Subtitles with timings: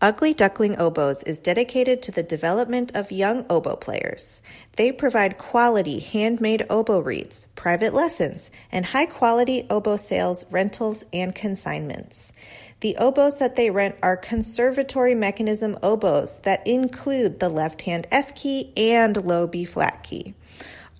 [0.00, 4.40] Ugly Duckling Oboes is dedicated to the development of young oboe players.
[4.76, 11.34] They provide quality handmade oboe reeds, private lessons, and high quality oboe sales, rentals, and
[11.34, 12.32] consignments.
[12.78, 18.36] The oboes that they rent are conservatory mechanism oboes that include the left hand F
[18.36, 20.34] key and low B flat key.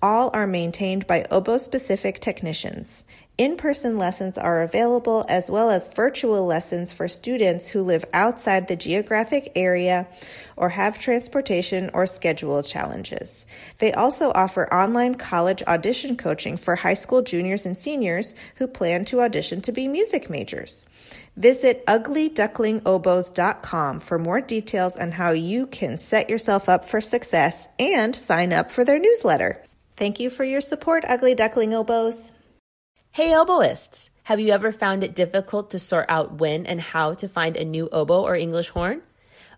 [0.01, 3.05] All are maintained by oboe specific technicians.
[3.39, 8.67] In person lessons are available as well as virtual lessons for students who live outside
[8.67, 10.07] the geographic area
[10.57, 13.45] or have transportation or schedule challenges.
[13.77, 19.05] They also offer online college audition coaching for high school juniors and seniors who plan
[19.05, 20.85] to audition to be music majors.
[21.37, 28.13] Visit uglyducklingoboes.com for more details on how you can set yourself up for success and
[28.13, 29.63] sign up for their newsletter.
[29.95, 32.33] Thank you for your support, Ugly Duckling Oboes.
[33.11, 34.11] Hey, oboists!
[34.23, 37.65] Have you ever found it difficult to sort out when and how to find a
[37.65, 39.01] new oboe or English horn?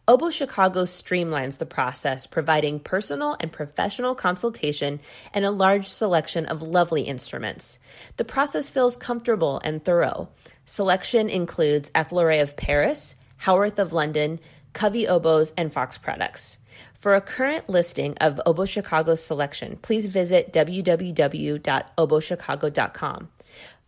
[0.07, 5.01] Oboe Chicago streamlines the process, providing personal and professional consultation
[5.33, 7.77] and a large selection of lovely instruments.
[8.15, 10.29] The process feels comfortable and thorough.
[10.65, 12.11] Selection includes F.
[12.11, 14.39] Lorée of Paris, Howarth of London,
[14.73, 16.57] Covey Oboes, and Fox products.
[16.93, 23.29] For a current listing of Oboe Chicago's selection, please visit www.oboechicago.com.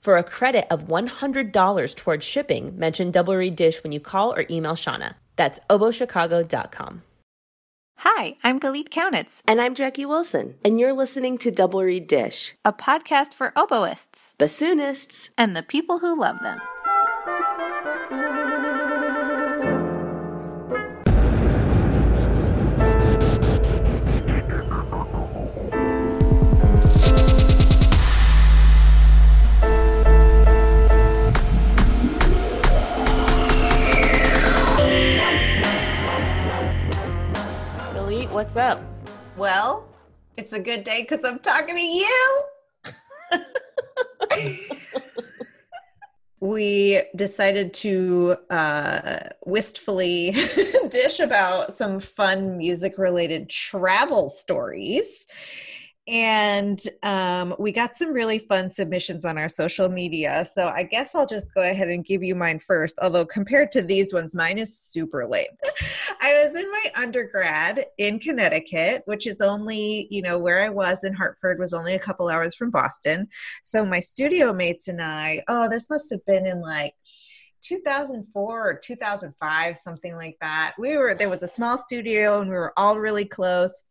[0.03, 4.45] For a credit of $100 towards shipping, mention Double Reed Dish when you call or
[4.49, 5.13] email Shauna.
[5.37, 7.03] That's oboechicago.com.
[7.99, 9.39] Hi, I'm Galit Kaunitz.
[9.47, 10.55] And I'm Jackie Wilson.
[10.65, 15.99] And you're listening to Double Reed Dish, a podcast for oboists, bassoonists, and the people
[15.99, 16.59] who love them.
[38.33, 38.81] What's up?
[39.37, 39.87] Well,
[40.37, 42.43] it's a good day because I'm talking to you.
[46.39, 50.31] we decided to uh, wistfully
[50.89, 55.27] dish about some fun music related travel stories
[56.07, 60.45] and um, we got some really fun submissions on our social media.
[60.53, 62.99] So I guess I'll just go ahead and give you mine first.
[63.01, 65.47] Although compared to these ones, mine is super lame.
[66.21, 70.99] I was in my undergrad in Connecticut, which is only, you know, where I was
[71.05, 73.29] in Hartford was only a couple hours from Boston.
[73.63, 76.95] So my studio mates and I, oh, this must have been in like
[77.61, 80.73] 2004 or 2005, something like that.
[80.77, 83.83] We were, there was a small studio and we were all really close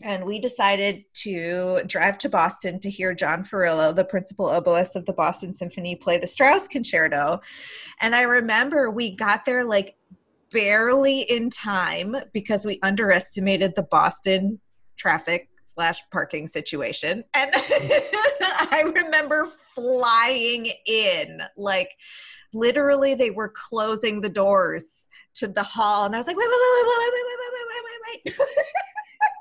[0.00, 5.04] and we decided to drive to Boston to hear John Ferrillo, the principal oboist of
[5.04, 7.40] the Boston Symphony, play the Strauss Concerto.
[8.00, 9.96] And I remember we got there like
[10.50, 14.60] barely in time because we underestimated the Boston
[14.96, 17.24] traffic slash parking situation.
[17.34, 21.90] And I remember flying in, like
[22.52, 24.84] literally, they were closing the doors
[25.34, 27.66] to the hall, and I was like, wait, wait, wait, wait, wait, wait, wait, wait,
[27.68, 28.48] wait, wait, wait.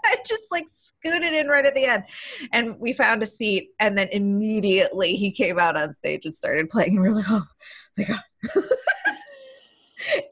[0.05, 0.65] I just like
[1.03, 2.03] scooted in right at the end.
[2.51, 3.69] And we found a seat.
[3.79, 6.97] And then immediately he came out on stage and started playing.
[6.97, 7.45] And we are like, oh
[7.97, 8.21] my God.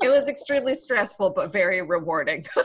[0.01, 2.45] it was extremely stressful, but very rewarding.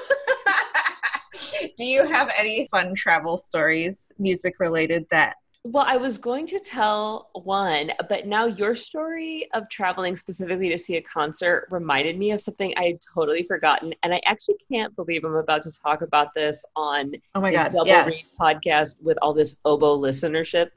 [1.77, 6.61] Do you have any fun travel stories, music related, that well, I was going to
[6.61, 12.33] tell one, but now your story of traveling specifically to see a concert reminded me
[12.33, 13.95] of something I had totally forgotten.
[14.03, 17.73] And I actually can't believe I'm about to talk about this on oh my God,
[17.73, 18.09] Double yes.
[18.09, 20.69] Reed podcast with all this oboe listenership.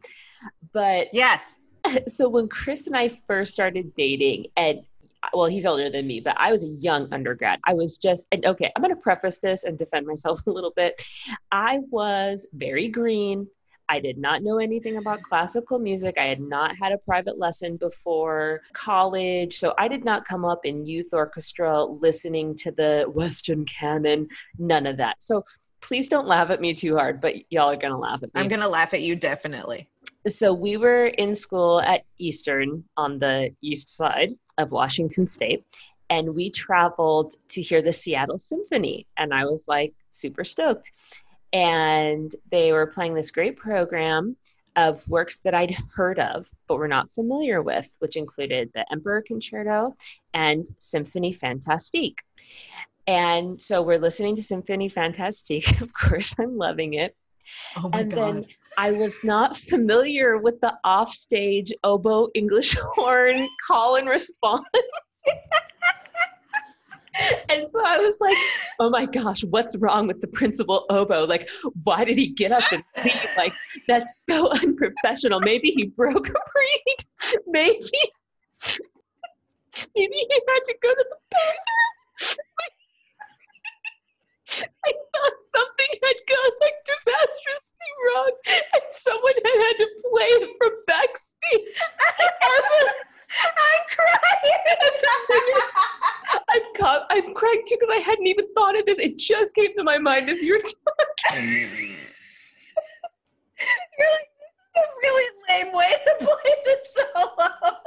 [0.73, 1.41] But yes.
[2.07, 4.81] So when Chris and I first started dating, and
[5.33, 7.59] well, he's older than me, but I was a young undergrad.
[7.65, 10.73] I was just, and okay, I'm going to preface this and defend myself a little
[10.75, 11.01] bit.
[11.51, 13.47] I was very green
[13.89, 16.15] I did not know anything about classical music.
[16.17, 19.57] I had not had a private lesson before college.
[19.57, 24.85] So I did not come up in youth orchestra listening to the Western canon, none
[24.85, 25.23] of that.
[25.23, 25.43] So
[25.81, 28.41] please don't laugh at me too hard, but y'all are going to laugh at me.
[28.41, 29.87] I'm going to laugh at you definitely.
[30.27, 35.63] So we were in school at Eastern on the east side of Washington State
[36.09, 40.91] and we traveled to hear the Seattle Symphony and I was like super stoked
[41.53, 44.35] and they were playing this great program
[44.75, 49.23] of works that I'd heard of but were not familiar with, which included the Emperor
[49.25, 49.95] Concerto
[50.33, 52.19] and Symphony Fantastique.
[53.07, 55.81] And so we're listening to Symphony Fantastique.
[55.81, 57.15] Of course, I'm loving it.
[57.77, 58.35] Oh my and God.
[58.35, 58.45] then
[58.77, 64.65] I was not familiar with the offstage oboe English horn call and response.
[67.49, 68.37] and so I was like,
[68.79, 71.25] oh my gosh, what's wrong with the principal oboe?
[71.25, 71.49] Like,
[71.83, 73.27] why did he get up and leave?
[73.35, 73.53] Like,
[73.87, 75.39] that's so unprofessional.
[75.41, 77.39] Maybe he broke a reed.
[77.47, 77.79] Maybe,
[79.95, 82.37] maybe he had to go to the bathroom.
[84.85, 90.49] I thought something had gone like disastrously wrong, and someone had had to play it
[90.57, 91.77] from backstage.
[93.31, 94.63] I'm crying.
[96.49, 98.99] I'm, I'm crying too because I hadn't even thought of this.
[98.99, 100.75] It just came to my mind as you were talking.
[103.99, 104.29] You're like,
[104.75, 107.33] this is a really lame way to play the solo.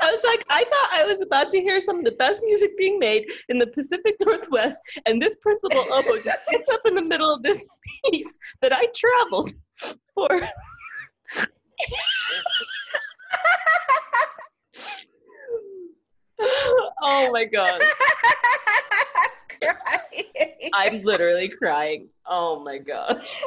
[0.02, 2.76] I was like, I thought I was about to hear some of the best music
[2.76, 7.02] being made in the Pacific Northwest, and this principal oboe just gets up in the
[7.02, 7.66] middle of this
[8.10, 9.52] piece that I traveled
[10.14, 10.28] for.
[17.02, 17.81] oh my god.
[20.75, 22.08] I'm literally crying.
[22.26, 23.42] Oh my gosh.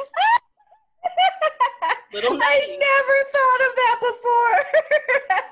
[2.12, 4.56] Little I never thought of that before.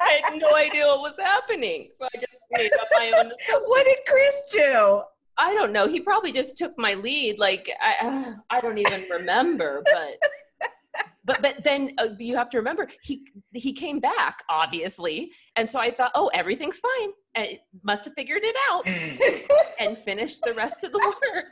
[0.00, 1.88] I had no idea what was happening.
[1.96, 3.32] So I just made up my own.
[3.66, 5.02] what did Chris do?
[5.38, 5.88] I don't know.
[5.88, 7.40] He probably just took my lead.
[7.40, 9.82] Like I, I don't even remember.
[9.84, 10.18] But
[11.24, 15.80] but but then uh, you have to remember he he came back obviously, and so
[15.80, 17.10] I thought, oh, everything's fine.
[17.34, 18.87] And must have figured it out
[19.81, 21.44] and finished the rest of the work.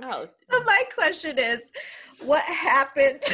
[0.00, 1.60] Oh, So my question is,
[2.20, 3.20] what happened?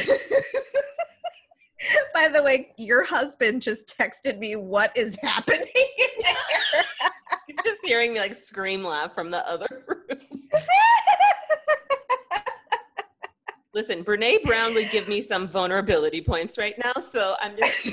[2.13, 5.65] By the way, your husband just texted me, "What is happening?"
[7.47, 10.19] he's just hearing me like scream laugh from the other room.
[13.73, 17.87] Listen, Brene Brown would give me some vulnerability points right now, so I'm just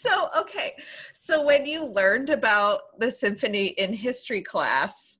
[0.00, 0.74] so okay,
[1.30, 5.16] so when you learned about the symphony in history class,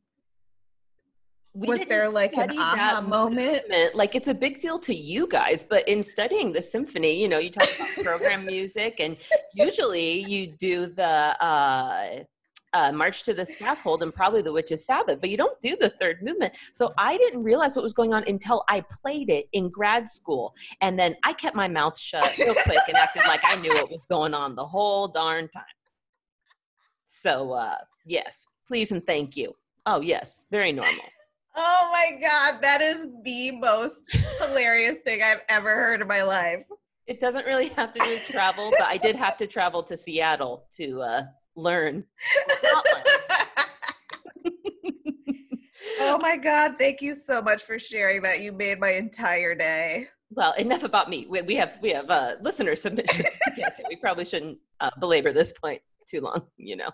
[1.53, 3.63] We was there like an aha that moment?
[3.95, 7.39] Like it's a big deal to you guys, but in studying the symphony, you know,
[7.39, 9.17] you talk about program music, and
[9.55, 12.25] usually you do the uh,
[12.73, 15.91] uh, March to the Scaffold and probably the Witch's Sabbath, but you don't do the
[15.91, 16.53] third movement.
[16.73, 20.55] So I didn't realize what was going on until I played it in grad school,
[20.81, 23.91] and then I kept my mouth shut real quick and acted like I knew what
[23.91, 25.65] was going on the whole darn time.
[27.23, 27.77] So uh,
[28.07, 29.55] yes, please and thank you.
[29.85, 30.95] Oh yes, very normal.
[31.57, 34.03] Oh my god, that is the most
[34.41, 36.65] hilarious thing I've ever heard in my life.
[37.09, 39.97] It doesn't really have to do with travel, but I did have to travel to
[39.97, 41.23] Seattle to uh,
[41.57, 42.05] learn.
[46.03, 48.41] Oh my god, thank you so much for sharing that.
[48.41, 50.09] You made my entire day.
[50.31, 51.27] well, enough about me.
[51.29, 53.85] We, we have we have uh, listener submissions to get to.
[53.89, 56.47] We probably shouldn't uh, belabor this point too long.
[56.57, 56.91] You know,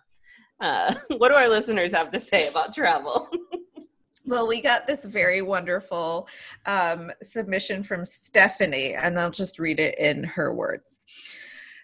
[0.61, 3.29] uh, what do our listeners have to say about travel?
[4.29, 6.27] Well, we got this very wonderful
[6.67, 10.99] um, submission from Stephanie, and I'll just read it in her words.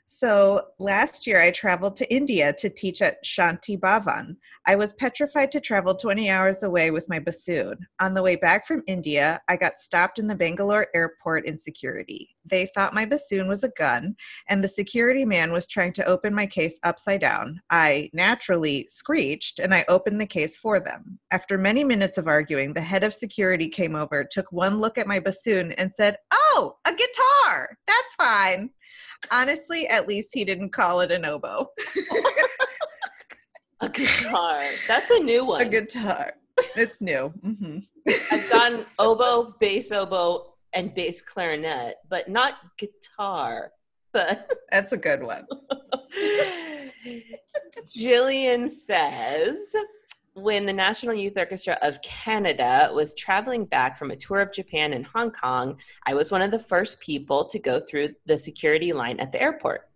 [0.08, 4.36] So, last year I traveled to India to teach at Shanti Bhavan.
[4.64, 7.78] I was petrified to travel 20 hours away with my bassoon.
[8.00, 12.36] On the way back from India, I got stopped in the Bangalore airport in security.
[12.44, 14.14] They thought my bassoon was a gun,
[14.48, 17.60] and the security man was trying to open my case upside down.
[17.70, 21.18] I naturally screeched, and I opened the case for them.
[21.32, 25.08] After many minutes of arguing, the head of security came over, took one look at
[25.08, 27.76] my bassoon, and said, Oh, a guitar!
[27.88, 28.70] That's fine.
[29.30, 31.66] Honestly, at least he didn't call it an oboe.
[33.82, 34.62] a guitar.
[34.88, 35.60] That's a new one.
[35.60, 36.34] a guitar.
[36.76, 37.28] It's new.
[37.28, 37.78] hmm
[38.30, 43.72] I've gotten oboe, bass oboe, and bass clarinet, but not guitar.
[44.12, 45.46] But That's a good one.
[47.96, 49.58] Jillian says
[50.34, 54.92] when the National Youth Orchestra of Canada was traveling back from a tour of Japan
[54.92, 58.92] and Hong Kong, I was one of the first people to go through the security
[58.92, 59.88] line at the airport.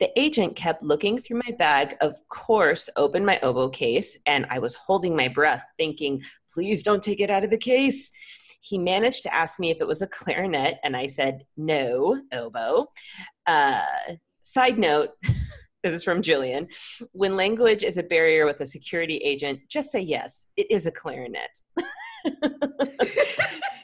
[0.00, 4.58] The agent kept looking through my bag, of course, opened my oboe case, and I
[4.58, 8.10] was holding my breath, thinking, please don't take it out of the case.
[8.60, 12.86] He managed to ask me if it was a clarinet, and I said, no, oboe.
[13.46, 13.82] Uh,
[14.42, 15.10] side note,
[15.82, 16.72] this is from Jillian.
[17.12, 20.92] When language is a barrier with a security agent, just say yes, it is a
[20.92, 21.50] clarinet.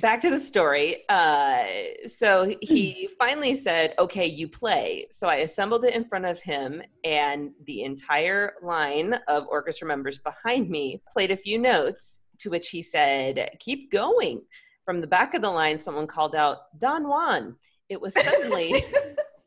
[0.00, 1.08] Back to the story.
[1.08, 1.64] Uh,
[2.06, 5.06] so he finally said, Okay, you play.
[5.10, 10.18] So I assembled it in front of him, and the entire line of orchestra members
[10.18, 14.42] behind me played a few notes, to which he said, Keep going.
[14.84, 17.56] From the back of the line, someone called out, Don Juan.
[17.88, 18.84] It was suddenly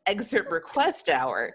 [0.08, 1.54] excerpt request hour.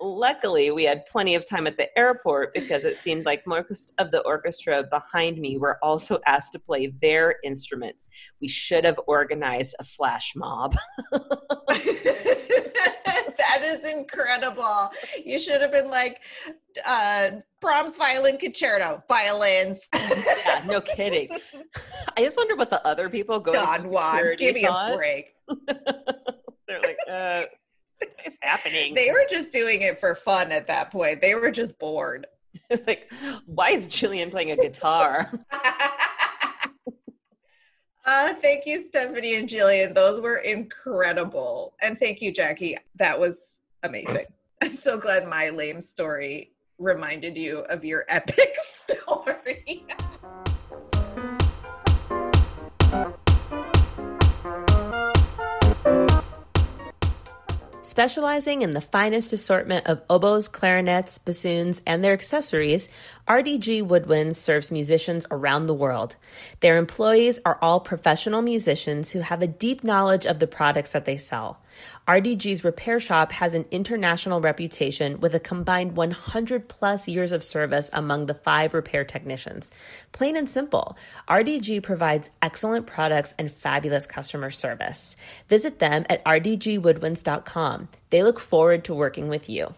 [0.00, 4.10] Luckily, we had plenty of time at the airport because it seemed like most of
[4.10, 8.08] the orchestra behind me were also asked to play their instruments.
[8.40, 10.76] We should have organized a flash mob.
[13.38, 14.90] that is incredible.
[15.24, 16.20] You should have been like
[16.86, 19.88] uh Brahms violin concerto, violins.
[19.94, 21.28] yeah, no kidding.
[22.16, 23.52] I just wonder what the other people go.
[23.52, 24.94] Don Juan, give me thoughts.
[24.94, 25.34] a break.
[26.68, 27.42] They're like, uh,
[28.22, 28.94] what's happening?
[28.94, 31.20] They were just doing it for fun at that point.
[31.20, 32.26] They were just bored.
[32.86, 33.10] like,
[33.46, 35.30] why is Jillian playing a guitar?
[38.04, 39.94] Uh, thank you, Stephanie and Jillian.
[39.94, 41.74] Those were incredible.
[41.82, 42.74] And thank you, Jackie.
[42.94, 44.24] That was amazing.
[44.62, 49.84] I'm so glad my lame story reminded you of your epic story.
[57.88, 62.90] Specializing in the finest assortment of oboes, clarinets, bassoons, and their accessories,
[63.26, 66.14] RDG Woodwinds serves musicians around the world.
[66.60, 71.06] Their employees are all professional musicians who have a deep knowledge of the products that
[71.06, 71.62] they sell.
[72.06, 77.90] RDG's repair shop has an international reputation with a combined 100 plus years of service
[77.92, 79.70] among the five repair technicians.
[80.12, 80.96] Plain and simple,
[81.28, 85.16] RDG provides excellent products and fabulous customer service.
[85.48, 87.88] Visit them at rdgwoodwinds.com.
[88.10, 89.74] They look forward to working with you.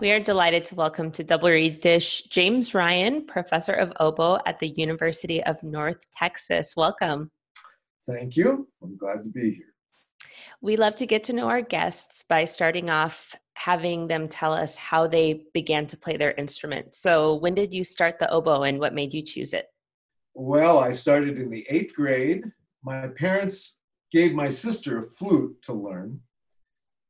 [0.00, 4.60] We are delighted to welcome to Double Reed Dish James Ryan, professor of oboe at
[4.60, 6.74] the University of North Texas.
[6.76, 7.30] Welcome.
[8.08, 8.66] Thank you.
[8.82, 9.74] I'm glad to be here.
[10.62, 14.76] We love to get to know our guests by starting off having them tell us
[14.76, 16.96] how they began to play their instrument.
[16.96, 19.66] So, when did you start the oboe and what made you choose it?
[20.34, 22.44] Well, I started in the eighth grade.
[22.82, 23.78] My parents
[24.10, 26.20] gave my sister a flute to learn,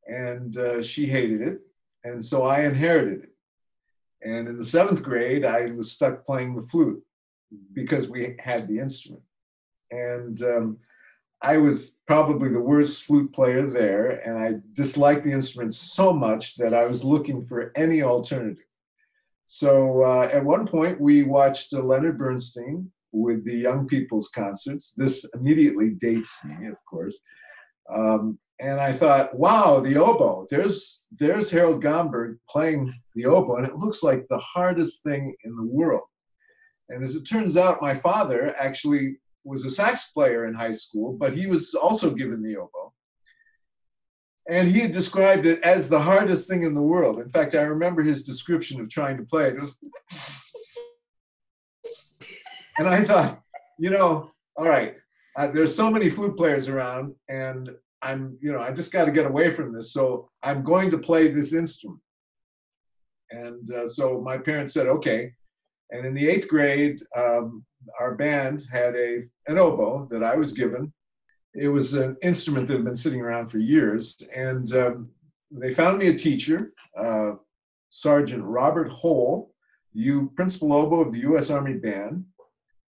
[0.06, 1.60] and uh, she hated it.
[2.04, 3.30] And so I inherited it.
[4.22, 7.02] And in the seventh grade, I was stuck playing the flute
[7.72, 9.22] because we had the instrument.
[9.90, 10.78] And um,
[11.40, 16.56] I was probably the worst flute player there, and I disliked the instrument so much
[16.56, 18.64] that I was looking for any alternative.
[19.46, 24.92] So uh, at one point, we watched uh, Leonard Bernstein with the Young People's Concerts.
[24.96, 27.18] This immediately dates me, of course.
[27.94, 30.46] Um, and I thought, wow, the oboe.
[30.50, 35.56] There's there's Harold Gomberg playing the oboe, and it looks like the hardest thing in
[35.56, 36.02] the world.
[36.88, 39.18] And as it turns out, my father actually
[39.48, 42.92] was a sax player in high school, but he was also given the oboe.
[44.48, 47.20] And he had described it as the hardest thing in the world.
[47.20, 49.58] In fact, I remember his description of trying to play it.
[49.58, 49.78] was
[52.78, 53.42] and I thought,
[53.78, 54.96] you know, all right,
[55.36, 57.70] uh, there's so many flute players around, and
[58.02, 59.92] I'm, you know, I just got to get away from this.
[59.92, 62.00] So I'm going to play this instrument.
[63.30, 65.32] And uh, so my parents said, okay.
[65.90, 67.64] And in the eighth grade, um,
[68.00, 70.92] our band had a an oboe that I was given.
[71.54, 75.10] It was an instrument that had been sitting around for years, and um,
[75.50, 77.32] they found me a teacher, uh,
[77.90, 79.52] Sergeant Robert Hole,
[79.92, 81.50] you principal oboe of the U.S.
[81.50, 82.24] Army Band,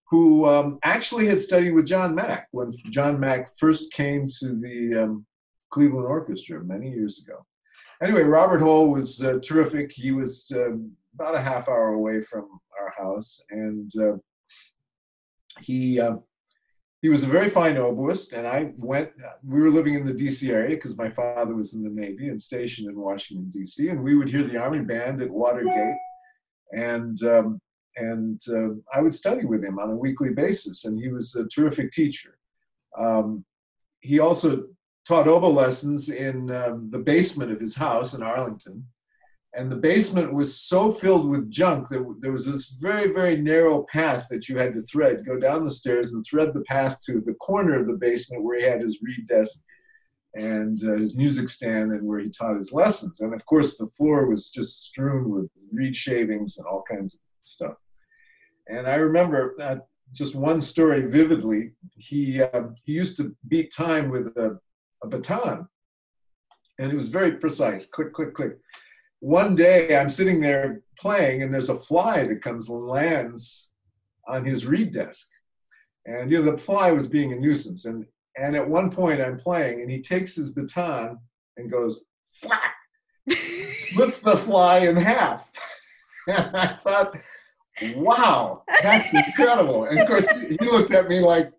[0.09, 5.03] who um, actually had studied with John Mack when John Mack first came to the
[5.03, 5.27] um,
[5.71, 7.45] Cleveland Orchestra many years ago.
[8.03, 9.91] Anyway, Robert Hole was uh, terrific.
[9.93, 10.73] He was uh,
[11.15, 12.49] about a half hour away from
[12.81, 14.17] our house, and uh,
[15.61, 16.17] he uh,
[17.03, 18.33] he was a very fine oboist.
[18.33, 19.11] And I went.
[19.47, 20.51] We were living in the D.C.
[20.51, 23.89] area because my father was in the Navy and stationed in Washington D.C.
[23.91, 25.97] And we would hear the Army band at Watergate,
[26.73, 27.61] and um,
[27.97, 30.87] and uh, I would study with him on a weekly basis.
[30.87, 32.39] And he was a terrific teacher.
[32.99, 33.45] Um,
[34.01, 34.65] he also
[35.07, 38.87] taught oboe lessons in um, the basement of his house in Arlington.
[39.57, 43.85] And the basement was so filled with junk that there was this very, very narrow
[43.85, 47.21] path that you had to thread, go down the stairs and thread the path to
[47.21, 49.63] the corner of the basement where he had his reed desk
[50.35, 53.21] and uh, his music stand and where he taught his lessons.
[53.21, 57.21] And of course, the floor was just strewn with reed shavings and all kinds of
[57.45, 57.75] stuff.
[58.67, 59.77] And I remember uh,
[60.13, 61.73] just one story vividly.
[61.97, 64.59] He, uh, he used to beat time with a,
[65.05, 65.69] a baton.
[66.81, 67.87] and it was very precise.
[67.87, 68.55] Click, click, click.
[69.25, 73.71] One day, I'm sitting there playing, and there's a fly that comes and lands
[74.28, 75.26] on his reed desk,
[76.04, 77.87] and you know the fly was being a nuisance.
[77.87, 78.04] And
[78.37, 81.16] and at one point, I'm playing, and he takes his baton
[81.57, 82.73] and goes flat,
[83.31, 85.50] splits the fly in half.
[86.28, 87.16] and I thought,
[87.97, 89.85] wow, that's incredible.
[89.85, 91.50] And of course, he looked at me like,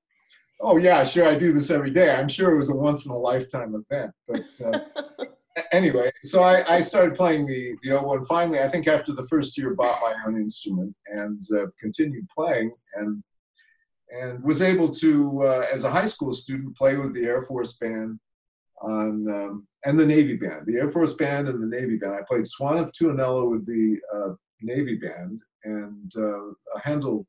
[0.62, 2.12] oh yeah, sure, I do this every day.
[2.12, 4.12] I'm sure it was a once in a lifetime event.
[4.28, 4.80] But uh,
[5.72, 9.28] anyway, so I, I, started playing the, the oboe, and finally, I think after the
[9.28, 13.24] first year, bought my own instrument and uh, continued playing, and
[14.12, 17.74] and was able to, uh, as a high school student, play with the Air Force
[17.74, 18.20] Band
[18.82, 22.14] on um, and the Navy Band, the Air Force Band and the Navy Band.
[22.14, 27.26] I played Swan of Tuonela with the uh, Navy Band and uh, a Handel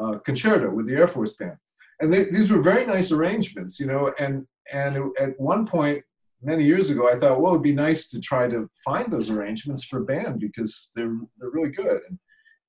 [0.00, 1.56] uh, concerto with the Air Force Band
[2.00, 4.12] and they, these were very nice arrangements, you know.
[4.18, 6.02] And and at one point,
[6.42, 9.84] many years ago, I thought, well, it'd be nice to try to find those arrangements
[9.84, 12.18] for band because they're they're really good, and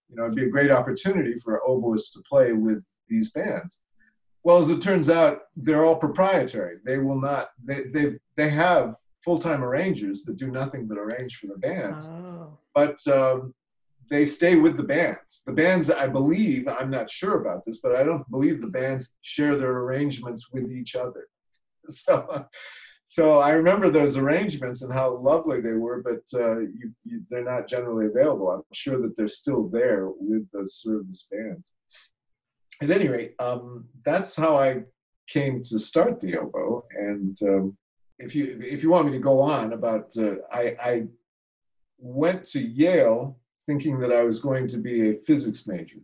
[0.09, 3.81] you know, it'd be a great opportunity for oboists to play with these bands.
[4.43, 6.77] Well, as it turns out, they're all proprietary.
[6.85, 7.49] They will not.
[7.63, 12.07] They they they have full-time arrangers that do nothing but arrange for the bands.
[12.07, 12.57] Oh.
[12.73, 13.53] But um,
[14.09, 15.41] they stay with the bands.
[15.45, 19.13] The bands, I believe, I'm not sure about this, but I don't believe the bands
[19.21, 21.27] share their arrangements with each other.
[21.91, 22.45] So,
[23.11, 27.43] so I remember those arrangements and how lovely they were, but uh, you, you, they're
[27.43, 28.51] not generally available.
[28.51, 31.63] I'm sure that they're still there with those service bands.
[32.83, 34.83] At any rate, um, that's how I
[35.27, 36.85] came to start the oboe.
[36.91, 37.77] And um,
[38.19, 41.03] if you if you want me to go on about, uh, I, I
[41.97, 46.01] went to Yale thinking that I was going to be a physics major.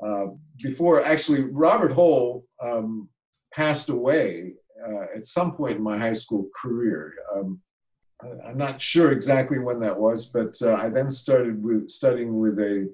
[0.00, 0.26] Uh,
[0.62, 3.08] before, actually, Robert Hole um,
[3.52, 4.52] passed away
[4.84, 7.14] uh, at some point in my high school career.
[7.34, 7.60] Um,
[8.46, 12.58] I'm not sure exactly when that was, but uh, I then started with studying with
[12.58, 12.88] a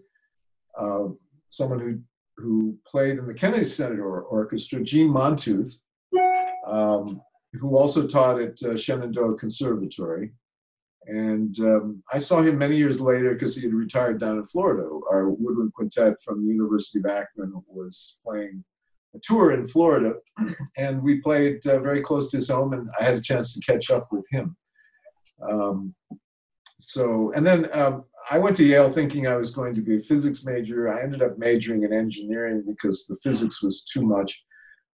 [0.77, 1.09] uh,
[1.49, 2.01] someone who
[2.39, 5.83] who played in the Kennedy Center Orchestra, Gene Montooth,
[6.67, 7.21] um,
[7.53, 10.33] who also taught at uh, Shenandoah Conservatory.
[11.07, 14.89] And um, I saw him many years later because he had retired down in Florida.
[15.11, 18.65] Our woodwind quintet from the University of Akron was playing
[19.15, 20.15] a tour in Florida,
[20.77, 23.61] and we played uh, very close to his home, and I had a chance to
[23.61, 24.57] catch up with him.
[25.49, 25.95] Um,
[26.79, 30.01] so, and then um, I went to Yale thinking I was going to be a
[30.01, 30.93] physics major.
[30.93, 34.45] I ended up majoring in engineering because the physics was too much.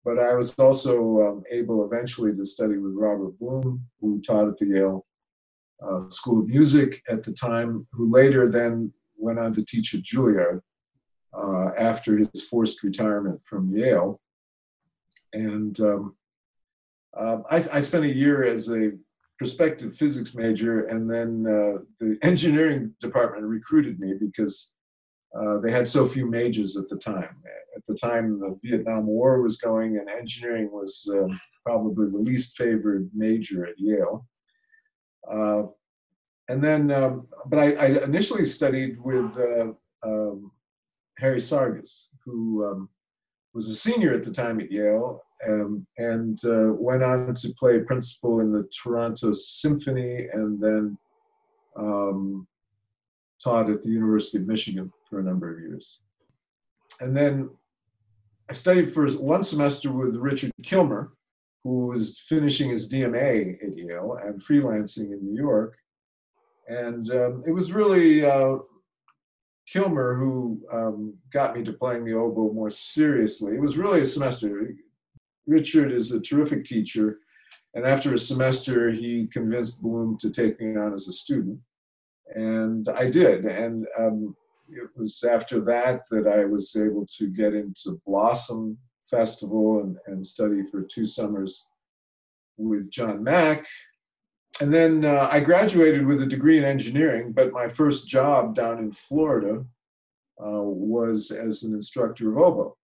[0.05, 4.57] But I was also um, able eventually to study with Robert Bloom, who taught at
[4.57, 5.05] the Yale
[5.81, 10.01] uh, School of Music at the time, who later then went on to teach at
[10.01, 10.59] Juilliard
[11.35, 14.19] uh, after his forced retirement from Yale.
[15.33, 16.15] And um,
[17.17, 18.91] uh, I, I, spent a year as a
[19.39, 24.75] prospective physics major, and then uh, the engineering department recruited me because
[25.35, 27.35] uh, they had so few majors at the time.
[27.75, 32.55] At the time, the Vietnam War was going, and engineering was um, probably the least
[32.55, 34.27] favored major at Yale.
[35.29, 35.63] Uh,
[36.49, 39.71] and then, um, but I, I, initially studied with uh,
[40.03, 40.51] um,
[41.19, 42.89] Harry Sargous, who um,
[43.53, 47.79] was a senior at the time at Yale um, and uh, went on to play
[47.79, 50.97] principal in the Toronto Symphony and then
[51.75, 52.47] um,
[53.41, 56.01] taught at the University of Michigan for a number of years.
[56.99, 57.49] And then
[58.49, 61.09] I studied for one semester with Richard Killmer,
[61.63, 65.77] who was finishing his DMA at Yale and freelancing in New York.
[66.67, 68.57] And um, it was really uh,
[69.71, 73.55] Killmer who um, got me to playing the oboe more seriously.
[73.55, 74.75] It was really a semester.
[75.47, 77.19] Richard is a terrific teacher.
[77.73, 81.59] And after a semester, he convinced Bloom to take me on as a student.
[82.35, 83.45] And I did.
[83.45, 84.35] And um,
[84.69, 90.25] it was after that that I was able to get into Blossom festival and, and
[90.25, 91.67] study for two summers
[92.57, 93.65] with John Mack.
[94.61, 98.77] And then uh, I graduated with a degree in engineering, but my first job down
[98.77, 99.65] in Florida
[100.39, 102.77] uh, was as an instructor of oboe.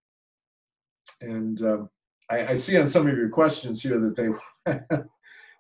[1.22, 1.78] And uh,
[2.30, 4.72] I, I, see on some of your questions here that they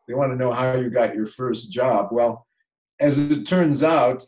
[0.07, 2.09] they want to know how you got your first job.
[2.11, 2.47] Well,
[2.99, 4.23] as it turns out,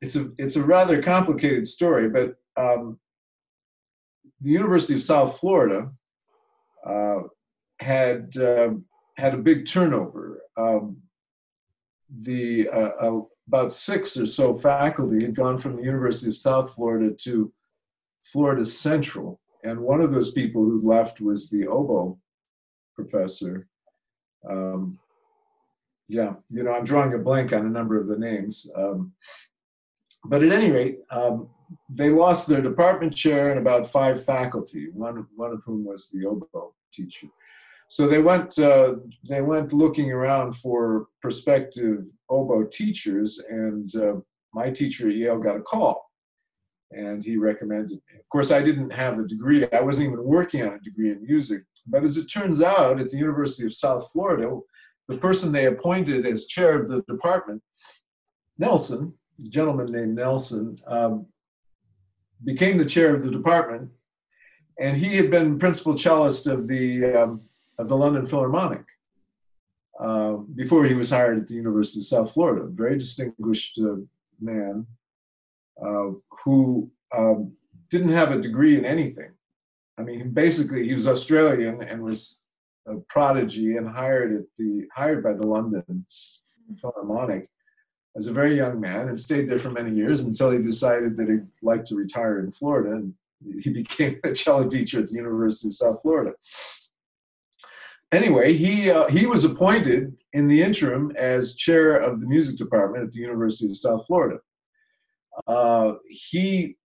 [0.00, 2.98] it's a it's a rather complicated story, but um,
[4.40, 5.90] the University of South Florida
[6.86, 7.20] uh,
[7.80, 8.70] had uh,
[9.16, 10.42] had a big turnover.
[10.56, 10.98] Um,
[12.22, 16.72] the uh, uh, about six or so faculty had gone from the University of South
[16.74, 17.52] Florida to
[18.22, 22.18] Florida Central, and one of those people who left was the oboe
[22.94, 23.68] professor.
[24.48, 24.98] Um,
[26.08, 28.68] yeah, you know, I'm drawing a blank on a number of the names.
[28.76, 29.12] Um,
[30.24, 31.48] but at any rate, um,
[31.88, 36.26] they lost their department chair and about five faculty, one, one of whom was the
[36.26, 37.28] oboe teacher.
[37.90, 38.94] So they went, uh,
[39.28, 44.14] they went looking around for prospective oboe teachers, and uh,
[44.54, 46.08] my teacher at Yale got a call,
[46.92, 48.20] and he recommended me.
[48.20, 49.66] Of course, I didn't have a degree.
[49.72, 51.64] I wasn't even working on a degree in music.
[51.84, 54.56] But as it turns out, at the University of South Florida,
[55.08, 57.60] the person they appointed as chair of the department,
[58.56, 59.12] Nelson,
[59.44, 61.26] a gentleman named Nelson, um,
[62.44, 63.90] became the chair of the department,
[64.78, 67.40] and he had been principal cellist of the um,
[67.80, 68.84] of the London Philharmonic
[69.98, 72.66] uh, before he was hired at the University of South Florida.
[72.68, 73.96] Very distinguished uh,
[74.40, 74.86] man
[75.82, 76.10] uh,
[76.44, 77.52] who um,
[77.90, 79.30] didn't have a degree in anything.
[79.98, 82.44] I mean, basically, he was Australian and was
[82.86, 85.84] a prodigy and hired at the hired by the London
[86.80, 87.48] Philharmonic
[88.16, 91.28] as a very young man and stayed there for many years until he decided that
[91.28, 93.14] he'd like to retire in Florida and
[93.62, 96.32] he became a cello teacher at the University of South Florida.
[98.12, 103.04] Anyway, he uh, he was appointed in the interim as chair of the music department
[103.04, 104.38] at the University of South Florida.
[105.46, 106.76] Uh, he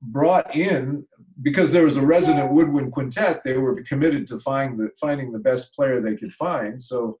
[0.00, 1.06] brought in
[1.42, 3.42] because there was a resident woodwind quintet.
[3.44, 6.80] They were committed to find the, finding the best player they could find.
[6.80, 7.18] So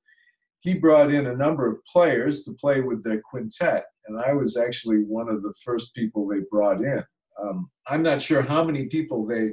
[0.60, 4.56] he brought in a number of players to play with their quintet, and I was
[4.56, 7.04] actually one of the first people they brought in.
[7.42, 9.52] Um, I'm not sure how many people they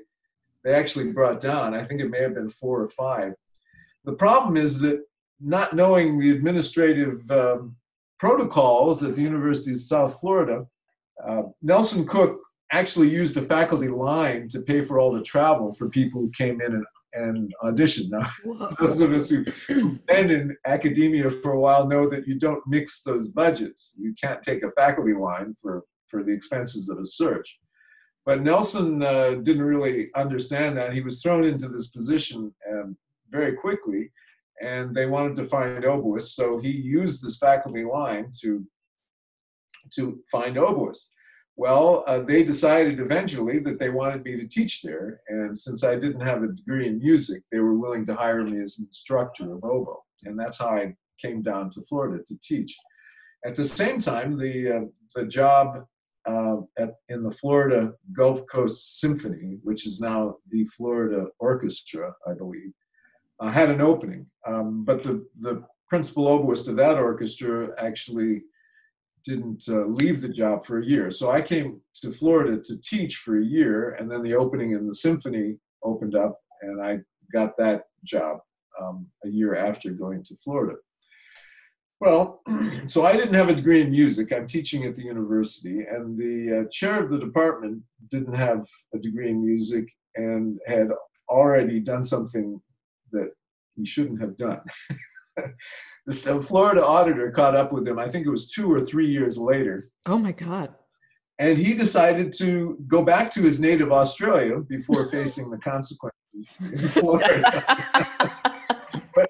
[0.64, 1.74] they actually brought down.
[1.74, 3.34] I think it may have been four or five.
[4.10, 5.04] The problem is that
[5.40, 7.76] not knowing the administrative um,
[8.18, 10.66] protocols at the University of South Florida,
[11.24, 12.42] uh, Nelson Cook
[12.72, 16.60] actually used a faculty line to pay for all the travel for people who came
[16.60, 18.10] in and and audition.
[18.10, 18.32] Now,
[18.80, 23.04] those of us who've been in academia for a while know that you don't mix
[23.04, 23.96] those budgets.
[23.96, 27.60] You can't take a faculty line for, for the expenses of a search.
[28.26, 30.94] But Nelson uh, didn't really understand that.
[30.94, 32.96] He was thrown into this position um,
[33.32, 34.12] very quickly,
[34.62, 38.66] and they wanted to find oboists, so he used this faculty line to,
[39.96, 41.10] to find oboists.
[41.56, 45.96] Well, uh, they decided eventually that they wanted me to teach there, and since I
[45.96, 49.54] didn't have a degree in music, they were willing to hire me as an instructor
[49.54, 52.78] of oboe, and that's how I came down to Florida to teach.
[53.46, 55.86] At the same time, the uh, the job
[56.26, 62.34] uh, at, in the Florida Gulf Coast Symphony, which is now the Florida Orchestra, I
[62.34, 62.72] believe,
[63.40, 64.26] uh, had an opening.
[64.48, 68.44] Um, but the the principal oboist of that orchestra actually
[69.26, 71.12] didn't uh, leave the job for a year.
[71.12, 74.88] So I came to Florida to teach for a year, and then the opening in
[74.88, 77.00] the symphony opened up, and I
[77.34, 78.40] got that job
[78.82, 80.78] um, a year after going to Florida.
[82.00, 82.42] Well,
[82.88, 84.32] so I didn't have a degree in music.
[84.32, 89.00] I'm teaching at the university, and the uh, chair of the department didn't have a
[89.00, 90.90] degree in music and had
[91.30, 92.60] already done something
[93.12, 93.32] that
[93.76, 94.62] he shouldn't have done.
[96.06, 98.00] the Florida auditor caught up with him.
[98.00, 99.90] I think it was two or three years later.
[100.06, 100.74] Oh my God.
[101.40, 106.88] And he decided to go back to his native Australia before facing the consequences in
[106.90, 107.64] Florida.
[109.16, 109.30] but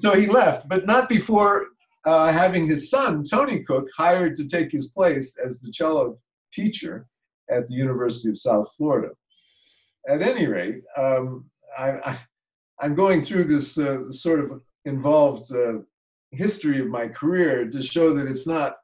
[0.00, 1.68] so he left, but not before
[2.04, 6.16] uh, having his son Tony Cook hired to take his place as the cello
[6.52, 7.06] teacher
[7.50, 9.08] at the University of South Florida.
[10.08, 12.18] At any rate, um, I,
[12.82, 15.78] am going through this uh, sort of involved uh,
[16.30, 18.76] history of my career to show that it's not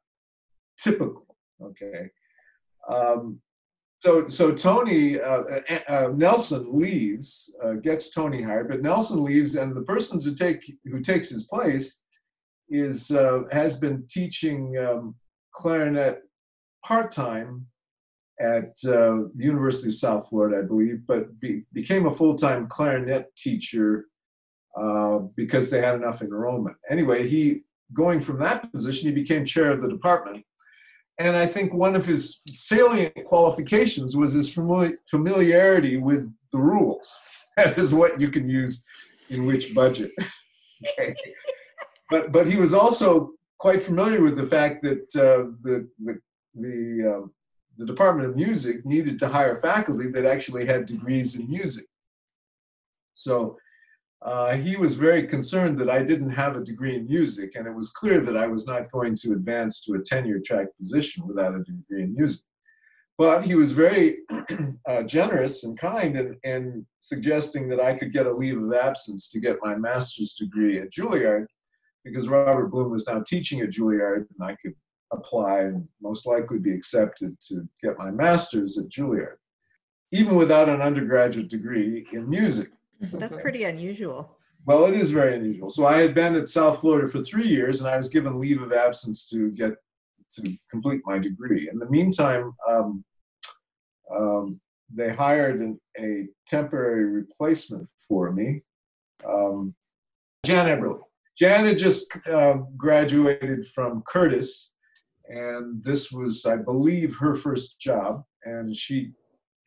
[0.78, 1.36] typical.
[1.60, 2.10] Okay.
[2.88, 3.40] Um,
[4.00, 9.54] so, so Tony uh, uh, uh, Nelson leaves, uh, gets Tony hired, but Nelson leaves,
[9.54, 12.02] and the person to take who takes his place
[12.68, 13.08] is
[13.52, 15.14] has been teaching um,
[15.54, 16.22] clarinet
[16.84, 17.66] part time
[18.42, 22.66] at uh, the University of South Florida, I believe, but be, became a full time
[22.66, 24.06] clarinet teacher
[24.76, 26.76] uh, because they had enough enrollment.
[26.90, 30.44] Anyway, he going from that position, he became chair of the department.
[31.18, 37.16] And I think one of his salient qualifications was his familiarity with the rules.
[37.58, 38.82] That is what you can use
[39.28, 40.10] in which budget.
[40.98, 41.14] okay.
[42.08, 46.18] But, but he was also quite familiar with the fact that uh, the, the,
[46.54, 47.26] the, uh,
[47.78, 51.86] the Department of Music needed to hire faculty that actually had degrees in music.
[53.14, 53.56] So
[54.24, 57.74] uh, he was very concerned that I didn't have a degree in music, and it
[57.74, 61.54] was clear that I was not going to advance to a tenure track position without
[61.54, 62.44] a degree in music.
[63.18, 64.18] But he was very
[64.88, 69.28] uh, generous and kind in, in suggesting that I could get a leave of absence
[69.30, 71.46] to get my master's degree at Juilliard
[72.04, 74.74] because Robert Bloom was now teaching at Juilliard and I could
[75.12, 79.36] apply and most likely be accepted to get my master's at Juilliard,
[80.10, 82.70] even without an undergraduate degree in music.
[83.00, 84.36] That's pretty unusual.
[84.64, 85.70] Well, it is very unusual.
[85.70, 88.62] So I had been at South Florida for three years, and I was given leave
[88.62, 89.72] of absence to get
[90.32, 91.68] to complete my degree.
[91.70, 93.04] In the meantime, um,
[94.14, 94.60] um,
[94.94, 98.62] they hired an, a temporary replacement for me,
[99.26, 99.74] um,
[100.44, 101.00] Jan Eberly.
[101.38, 104.71] Jan had just uh, graduated from Curtis,
[105.28, 109.12] and this was, I believe, her first job, and she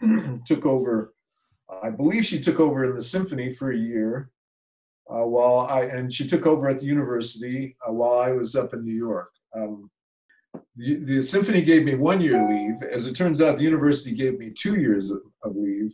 [0.46, 1.14] took over.
[1.84, 4.30] I believe she took over in the symphony for a year,
[5.10, 8.74] uh, while I and she took over at the university uh, while I was up
[8.74, 9.32] in New York.
[9.56, 9.90] Um,
[10.76, 12.82] the, the symphony gave me one year leave.
[12.84, 15.94] As it turns out, the university gave me two years of, of leave.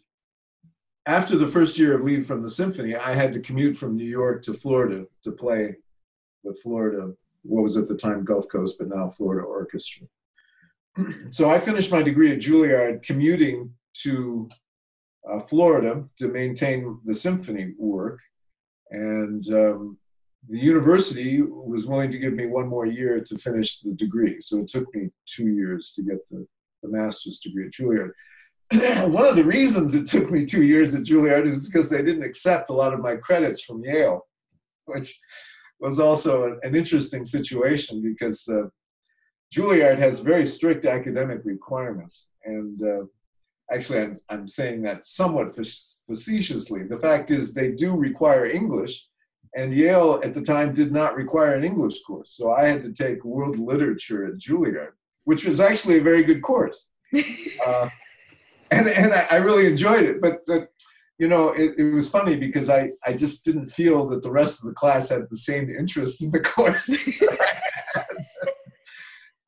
[1.05, 4.05] After the first year of leave from the symphony, I had to commute from New
[4.05, 5.75] York to Florida to play
[6.43, 10.07] the Florida, what was at the time Gulf Coast, but now Florida Orchestra.
[11.31, 13.73] so I finished my degree at Juilliard commuting
[14.03, 14.49] to
[15.29, 18.19] uh, Florida to maintain the symphony work.
[18.89, 19.97] And um,
[20.49, 24.41] the university was willing to give me one more year to finish the degree.
[24.41, 26.45] So it took me two years to get the,
[26.83, 28.11] the master's degree at Juilliard.
[29.11, 32.23] one of the reasons it took me two years at Juilliard is because they didn't
[32.23, 34.25] accept a lot of my credits from Yale,
[34.85, 35.17] which
[35.81, 38.67] was also an, interesting situation because uh,
[39.53, 42.29] Juilliard has very strict academic requirements.
[42.45, 43.05] And uh,
[43.73, 46.83] actually, I'm, I'm saying that somewhat facetiously.
[46.83, 49.07] The fact is, they do require English,
[49.55, 52.31] and Yale at the time did not require an English course.
[52.37, 54.93] So I had to take world literature at Juilliard,
[55.25, 56.89] which was actually a very good course.
[57.67, 57.89] Uh,
[58.71, 60.19] and and I, I, really enjoyed it.
[60.19, 60.67] But, the,
[61.21, 64.59] you know, it, it, was funny because I, I just didn't feel that the rest
[64.59, 66.89] of the class had the same interest in the course.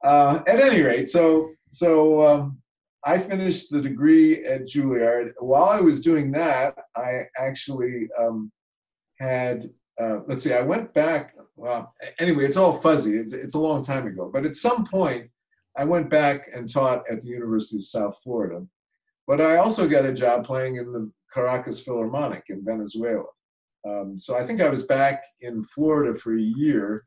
[0.06, 2.60] uh, at any rate, so, so um,
[3.04, 5.32] I finished the degree at Juilliard.
[5.40, 8.52] While I was doing that, I actually um,
[9.20, 9.66] had
[10.00, 11.34] uh, let's see, I went back.
[11.56, 13.18] Well, anyway, it's all fuzzy.
[13.18, 14.30] It's, it's, a long time ago.
[14.32, 15.30] But at some point,
[15.78, 18.66] I went back and taught at the University of South Florida.
[19.28, 23.26] But I also got a job playing in the Caracas Philharmonic in Venezuela.
[23.88, 27.06] Um, so I think I was back in Florida for a year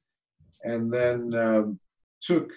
[0.65, 1.81] and then um,
[2.21, 2.53] took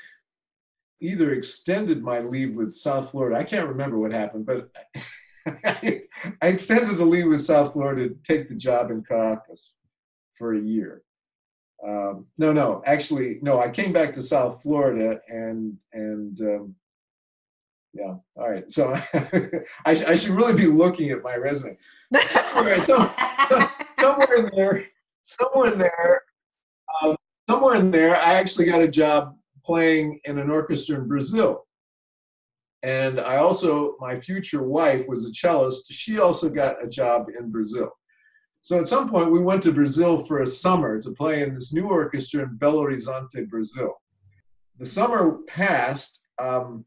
[1.02, 3.38] either extended my leave with South Florida.
[3.38, 4.70] I can't remember what happened, but
[5.66, 6.02] I
[6.42, 9.76] extended the leave with South Florida to take the job in Caracas
[10.36, 11.04] for a year.
[11.86, 13.62] Um, no, no, actually, no.
[13.62, 16.76] I came back to South Florida and and um,
[17.94, 18.16] yeah.
[18.36, 18.70] All right.
[18.70, 18.94] So
[19.86, 21.78] I, sh- I, should really be looking at my resume.
[22.28, 23.12] Somewhere, so,
[24.00, 24.86] somewhere in there,
[25.24, 26.22] somewhere in there,
[27.02, 27.16] um,
[27.50, 31.66] somewhere in there, I actually got a job playing in an orchestra in Brazil.
[32.82, 35.92] And I also, my future wife was a cellist.
[35.92, 37.92] She also got a job in Brazil.
[38.62, 41.74] So at some point, we went to Brazil for a summer to play in this
[41.74, 43.96] new orchestra in Belo Horizonte, Brazil.
[44.78, 46.28] The summer passed.
[46.40, 46.86] Um,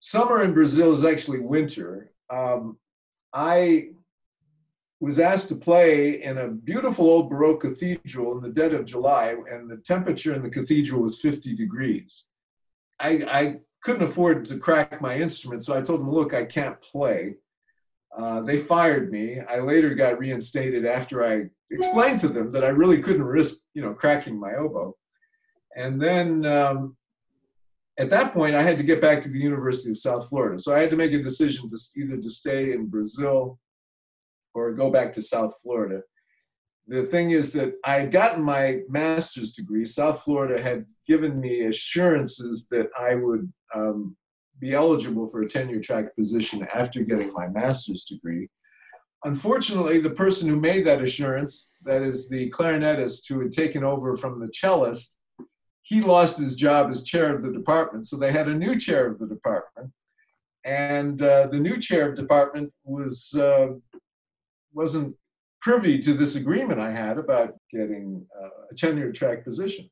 [0.00, 2.12] summer in Brazil is actually winter.
[2.30, 2.78] Um,
[3.32, 3.90] I
[5.00, 9.36] was asked to play in a beautiful old Baroque cathedral in the dead of July,
[9.50, 12.26] and the temperature in the cathedral was 50 degrees.
[12.98, 16.80] I, I couldn't afford to crack my instrument, so I told them, look, I can't
[16.80, 17.36] play.
[18.16, 19.40] Uh, they fired me.
[19.40, 23.82] I later got reinstated after I explained to them that I really couldn't risk, you
[23.82, 24.96] know, cracking my oboe.
[25.76, 26.96] And then um,
[27.98, 30.58] at that point, I had to get back to the University of South Florida.
[30.58, 33.58] So I had to make a decision to either to stay in Brazil
[34.54, 36.02] or go back to South Florida.
[36.86, 39.84] The thing is that I had gotten my master's degree.
[39.84, 44.16] South Florida had given me assurances that I would um,
[44.60, 48.48] be eligible for a tenure track position after getting my master's degree.
[49.24, 54.16] Unfortunately, the person who made that assurance, that is the clarinetist who had taken over
[54.16, 55.17] from the cellist,
[55.88, 58.06] he lost his job as chair of the department.
[58.06, 59.90] So they had a new chair of the department.
[60.64, 63.68] And uh, the new chair of department was, uh,
[64.72, 65.16] wasn't
[65.62, 69.88] privy to this agreement I had about getting uh, a tenure track position.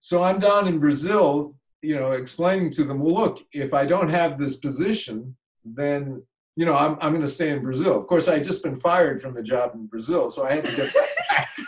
[0.00, 4.08] So I'm down in Brazil you know, explaining to them, well, look, if I don't
[4.08, 6.22] have this position, then
[6.54, 7.96] you know, I'm I'm going to stay in Brazil.
[7.96, 10.64] Of course, I had just been fired from the job in Brazil, so I had
[10.64, 11.08] to get back.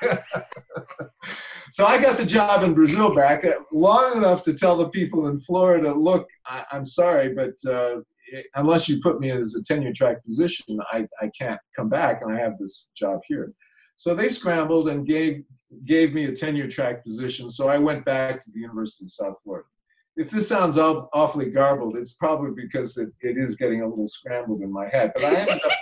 [1.72, 5.28] so I got the job in Brazil back uh, long enough to tell the people
[5.28, 8.00] in Florida, look, I, am sorry, but uh,
[8.54, 12.20] unless you put me in as a tenure track position, I, I can't come back,
[12.22, 13.52] and I have this job here.
[13.96, 15.44] So they scrambled and gave
[15.86, 19.42] gave me a tenure track position, so I went back to the University of South
[19.42, 19.66] Florida.
[20.16, 24.62] If this sounds awfully garbled, it's probably because it, it is getting a little scrambled
[24.62, 25.10] in my head.
[25.14, 25.72] But I ended up,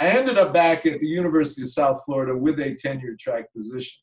[0.00, 4.02] I ended up back at the University of South Florida with a tenure track position.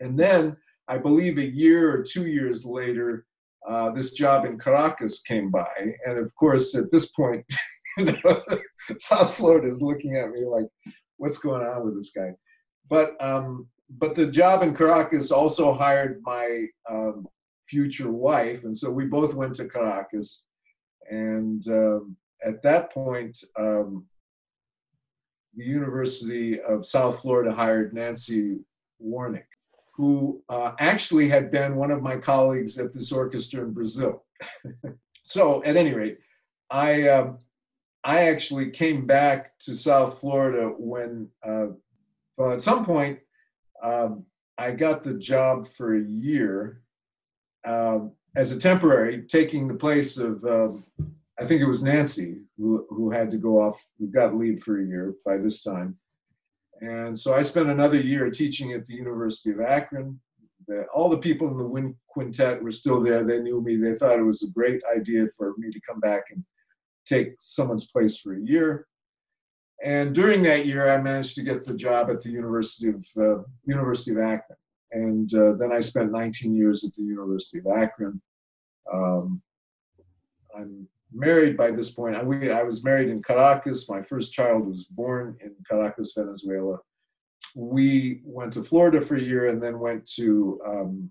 [0.00, 0.56] And then
[0.88, 3.26] I believe a year or two years later,
[3.68, 5.94] uh, this job in Caracas came by.
[6.06, 7.44] And of course, at this point,
[7.96, 8.42] you know,
[8.98, 10.66] South Florida is looking at me like,
[11.16, 12.32] what's going on with this guy?
[12.88, 17.26] But um, but the job in Caracas also hired my um,
[17.68, 20.44] future wife, and so we both went to Caracas.
[21.10, 24.06] And um, at that point, um,
[25.56, 28.58] the University of South Florida hired Nancy
[29.02, 29.46] Warnick,
[29.94, 34.24] who uh, actually had been one of my colleagues at this orchestra in Brazil.
[35.24, 36.18] so, at any rate,
[36.70, 37.38] I um,
[38.06, 41.66] I actually came back to South Florida when, uh,
[42.38, 43.18] well, at some point,
[43.82, 44.24] um,
[44.56, 46.82] I got the job for a year
[47.66, 50.84] um, as a temporary, taking the place of, um,
[51.38, 54.80] I think it was Nancy who, who had to go off, who got leave for
[54.80, 55.98] a year by this time.
[56.80, 60.20] And so I spent another year teaching at the University of Akron.
[60.66, 63.24] The, all the people in the wind quintet were still there.
[63.24, 63.76] They knew me.
[63.76, 66.44] They thought it was a great idea for me to come back and
[67.06, 68.86] take someone's place for a year.
[69.84, 73.42] And during that year, I managed to get the job at the University of uh,
[73.64, 74.58] University of Akron.
[74.92, 78.20] And uh, then I spent 19 years at the University of Akron.
[78.92, 79.42] Um,
[80.56, 82.16] I'm married by this point.
[82.16, 83.88] I, we, I was married in Caracas.
[83.88, 86.78] My first child was born in Caracas, Venezuela.
[87.54, 91.10] We went to Florida for a year and then went to um,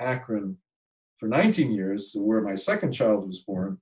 [0.00, 0.56] Akron
[1.18, 3.78] for 19 years, where my second child was born.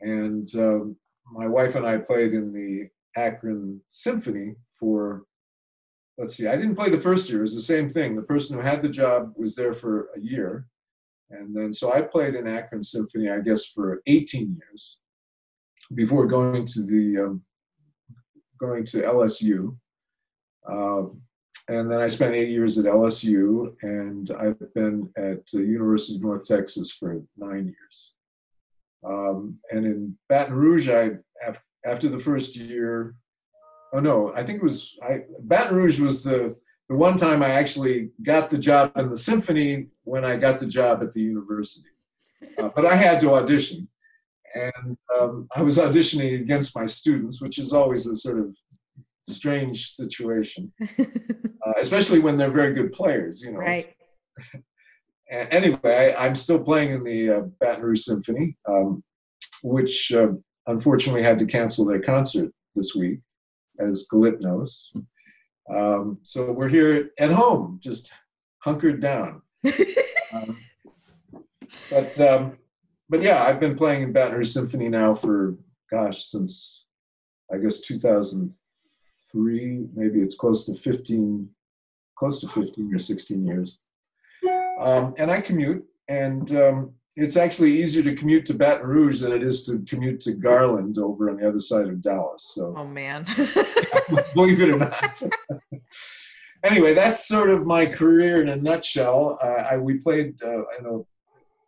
[0.00, 0.96] And um,
[1.32, 2.88] my wife and I played in the
[3.20, 5.24] Akron Symphony for,
[6.18, 7.38] let's see, I didn't play the first year.
[7.38, 8.16] It was the same thing.
[8.16, 10.66] The person who had the job was there for a year.
[11.30, 15.00] And then, so I played in Akron Symphony, I guess, for 18 years
[15.94, 17.42] before going to the, um,
[18.58, 19.76] going to LSU.
[20.68, 21.20] Um,
[21.68, 26.22] and then I spent eight years at LSU, and I've been at the University of
[26.22, 28.14] North Texas for nine years.
[29.04, 31.10] Um, and in Baton Rouge, I
[31.84, 33.14] after the first year,
[33.92, 36.56] oh no, I think it was I, Baton Rouge was the
[36.88, 40.66] the one time I actually got the job in the symphony when I got the
[40.66, 41.88] job at the university.
[42.58, 43.88] Uh, but I had to audition,
[44.54, 48.56] and um, I was auditioning against my students, which is always a sort of
[49.28, 53.42] strange situation, uh, especially when they're very good players.
[53.42, 53.92] You know, Right.
[55.30, 59.02] anyway, I, am still playing in the uh, Baton Rouge Symphony, um,
[59.62, 60.28] which uh,
[60.66, 63.20] unfortunately had to cancel their concert this week,
[63.80, 64.92] as Galit knows.
[65.74, 68.12] Um, so we're here at home, just
[68.58, 69.40] hunkered down.
[70.32, 70.58] um,
[71.90, 72.58] but um,
[73.08, 75.56] but yeah, I've been playing in Rouge Symphony now for
[75.90, 76.86] gosh since
[77.52, 79.86] I guess 2003.
[79.94, 81.48] Maybe it's close to 15,
[82.18, 83.78] close to 15 or 16 years.
[84.80, 89.32] Um, and I commute, and um, it's actually easier to commute to Baton Rouge than
[89.32, 92.52] it is to commute to Garland over on the other side of Dallas.
[92.54, 93.24] So, Oh man.
[94.34, 95.22] believe it or not.
[96.62, 99.38] anyway, that's sort of my career in a nutshell.
[99.42, 100.98] Uh, I, we played uh, in a,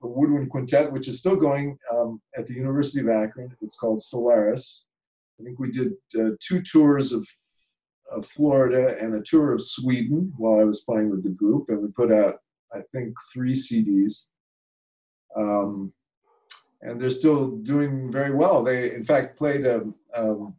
[0.04, 3.56] a woodwind quintet, which is still going um, at the University of Akron.
[3.62, 4.84] It's called Solaris.
[5.40, 7.26] I think we did uh, two tours of,
[8.12, 11.80] of Florida and a tour of Sweden while I was playing with the group, and
[11.80, 12.36] we put out,
[12.74, 14.26] I think, three CDs.
[15.36, 15.92] Um,
[16.82, 18.62] and they're still doing very well.
[18.62, 19.82] They, in fact, played a,
[20.14, 20.54] um,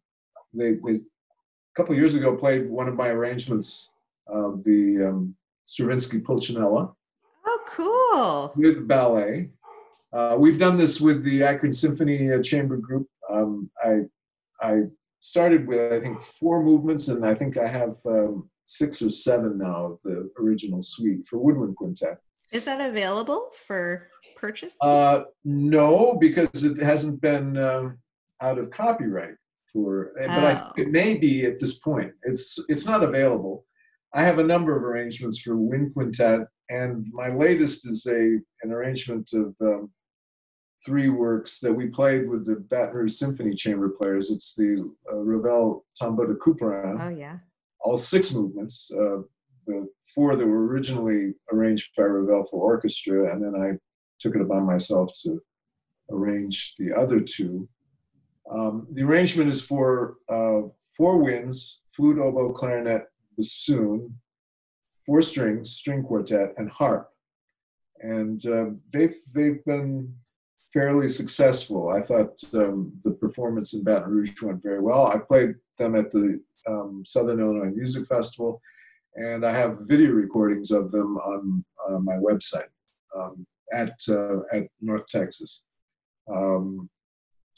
[0.53, 3.91] they, they a couple years ago played one of my arrangements
[4.27, 6.93] of the um, Stravinsky Pulcinella
[7.45, 8.53] oh, cool.
[8.55, 9.49] with ballet.
[10.12, 13.08] Uh, we've done this with the Akron Symphony uh, Chamber Group.
[13.32, 14.01] Um, I
[14.62, 14.84] I
[15.19, 19.57] started with I think four movements, and I think I have um, six or seven
[19.57, 22.20] now of the original suite for woodwind quintet.
[22.52, 24.76] Is that available for purchase?
[24.82, 28.00] Uh, no, because it hasn't been um,
[28.41, 29.36] out of copyright
[29.72, 30.12] for.
[30.18, 30.74] But I Oh.
[30.78, 32.12] it may be at this point.
[32.24, 33.66] It's it's not available.
[34.14, 38.72] I have a number of arrangements for wind quintet, and my latest is a an
[38.72, 39.91] arrangement of um,
[40.84, 44.32] three works that we played with the Baton Rouge Symphony Chamber Players.
[44.32, 47.38] It's the uh, Ravel Tombeau de Couperin oh yeah.
[47.82, 48.89] all six movements.
[48.91, 49.20] Uh,
[49.70, 53.78] the four that were originally arranged by Ravel for orchestra, and then I
[54.20, 55.41] took it upon myself to
[56.11, 57.70] arrange the other two.
[58.51, 60.61] Um, the arrangement is for uh,
[60.97, 63.03] four winds, flute, oboe, clarinet,
[63.38, 64.15] bassoon,
[65.05, 67.09] four strings, string quartet, and harp.
[68.01, 70.13] And uh, they've they've been
[70.74, 71.89] fairly successful.
[71.89, 75.05] I thought um, the performance in Baton Rouge went very well.
[75.07, 78.61] I played them at the um, Southern Illinois Music Festival,
[79.16, 82.70] and I have video recordings of them on uh, my website
[83.16, 85.64] um, at uh, at North Texas.
[86.32, 86.89] Um,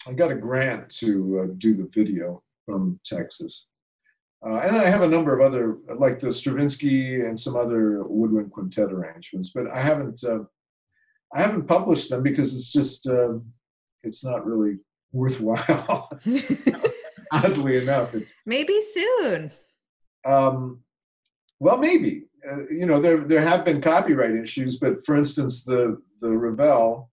[0.07, 3.67] I got a grant to uh, do the video from Texas.
[4.43, 8.51] Uh, and I have a number of other, like the Stravinsky and some other woodwind
[8.51, 10.39] quintet arrangements, but I haven't, uh,
[11.33, 13.33] I haven't published them because it's just, uh,
[14.03, 14.79] it's not really
[15.11, 16.09] worthwhile.
[17.31, 19.51] Oddly enough, it's maybe soon.
[20.25, 20.79] Um,
[21.61, 22.25] well, maybe.
[22.49, 27.11] Uh, you know, there there have been copyright issues, but for instance, the the Ravel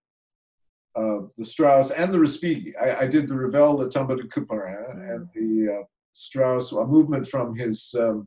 [0.99, 2.73] uh, the Strauss and the Respighi.
[2.81, 7.29] I, I did the Ravel, the Tombeau de Couperin, and the uh, Strauss, a movement
[7.29, 8.27] from his um,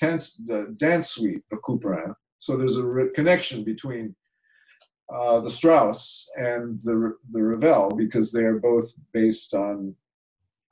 [0.00, 2.14] dance, the dance suite of Couperin.
[2.38, 4.16] So there's a re- connection between
[5.14, 9.94] uh, the Strauss and the, the Ravel because they are both based on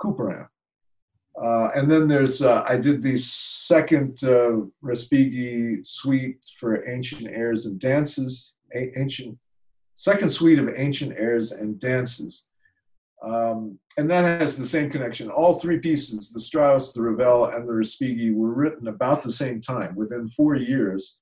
[0.00, 0.48] Couperin.
[1.42, 7.66] Uh, and then there's, uh, I did the second uh, Respighi suite for ancient airs
[7.66, 9.38] and dances, a- ancient
[9.96, 12.46] second suite of ancient airs and dances.
[13.22, 15.30] Um, and that has the same connection.
[15.30, 19.60] All three pieces, the Strauss, the Ravel, and the Respighi, were written about the same
[19.60, 21.20] time, within four years,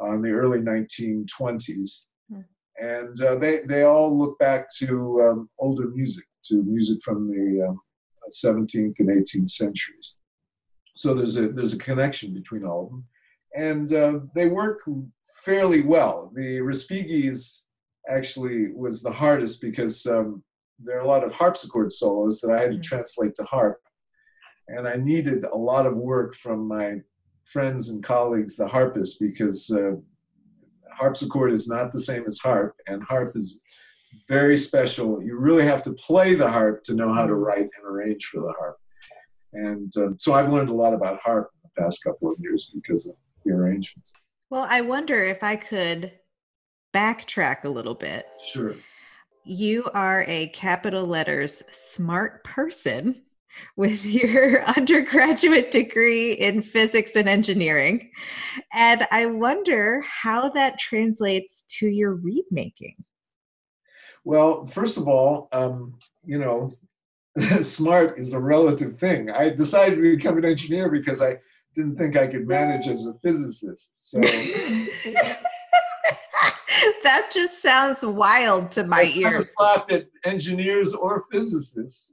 [0.00, 2.04] uh, in the early 1920s.
[2.30, 2.40] Hmm.
[2.76, 7.68] And uh, they, they all look back to um, older music, to music from the
[7.68, 7.80] um,
[8.30, 10.16] 17th and 18th centuries.
[10.94, 13.04] So there's a, there's a connection between all of them.
[13.54, 14.80] And uh, they work
[15.44, 16.30] fairly well.
[16.34, 17.64] The Respighi's
[18.08, 20.42] actually was the hardest because um,
[20.78, 22.82] there are a lot of harpsichord solos that I had to mm-hmm.
[22.82, 23.78] translate to harp.
[24.68, 27.00] And I needed a lot of work from my
[27.44, 29.92] friends and colleagues, the harpists, because uh,
[30.92, 33.60] harpsichord is not the same as harp, and harp is
[34.28, 35.22] very special.
[35.22, 37.42] You really have to play the harp to know how to mm-hmm.
[37.42, 38.76] write and arrange for the harp.
[39.52, 42.70] And um, so I've learned a lot about harp in the past couple of years
[42.74, 44.12] because of the arrangements.
[44.48, 46.12] Well, I wonder if I could
[46.94, 48.26] backtrack a little bit.
[48.46, 48.74] Sure.
[49.44, 53.22] You are a capital letters smart person
[53.76, 58.10] with your undergraduate degree in physics and engineering.
[58.72, 62.96] And I wonder how that translates to your reed making.
[64.24, 65.94] Well, first of all, um,
[66.24, 66.72] you know,
[67.62, 69.30] smart is a relative thing.
[69.30, 71.38] I decided to become an engineer because I
[71.74, 74.10] didn't think I could manage as a physicist.
[74.10, 74.20] So
[77.04, 79.52] that just sounds wild to my ears.
[79.56, 82.12] Slap at engineers or physicists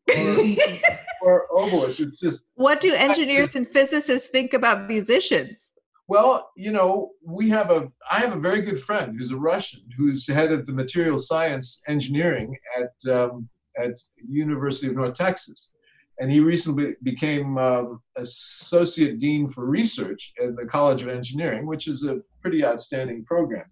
[1.22, 2.00] or, or oboists.
[2.00, 5.58] It's just what do engineers and physicists think about musicians?
[6.08, 9.82] Well, you know, we have a I have a very good friend who's a Russian
[9.98, 15.72] who's head of the material science engineering at um, at University of North Texas,
[16.20, 21.90] and he recently became um, associate dean for research at the College of Engineering, which
[21.90, 23.66] is a pretty outstanding program.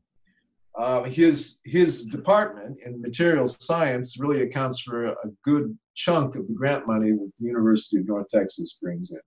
[0.78, 6.54] Uh, his his department in materials science really accounts for a good chunk of the
[6.54, 9.20] grant money that the University of North Texas brings in.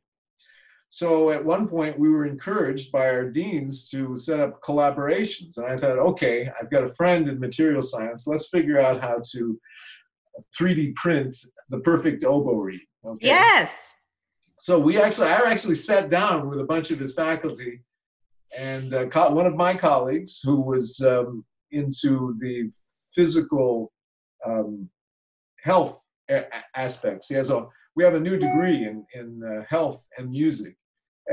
[0.91, 5.67] So at one point, we were encouraged by our deans to set up collaborations, and
[5.67, 8.27] I thought, okay, I've got a friend in material science.
[8.27, 9.61] Let's figure out how to
[10.59, 11.37] 3D print
[11.69, 12.81] the perfect oboe reed.
[13.05, 13.27] Okay?
[13.27, 13.71] Yes.
[14.61, 17.81] So we actually, I actually sat down with a bunch of his faculty
[18.59, 22.71] and uh, co- one of my colleagues who was um, into the
[23.15, 23.93] physical
[24.47, 24.89] um,
[25.63, 27.29] health a- aspects.
[27.29, 30.77] He has a we have a new degree in in uh, health and music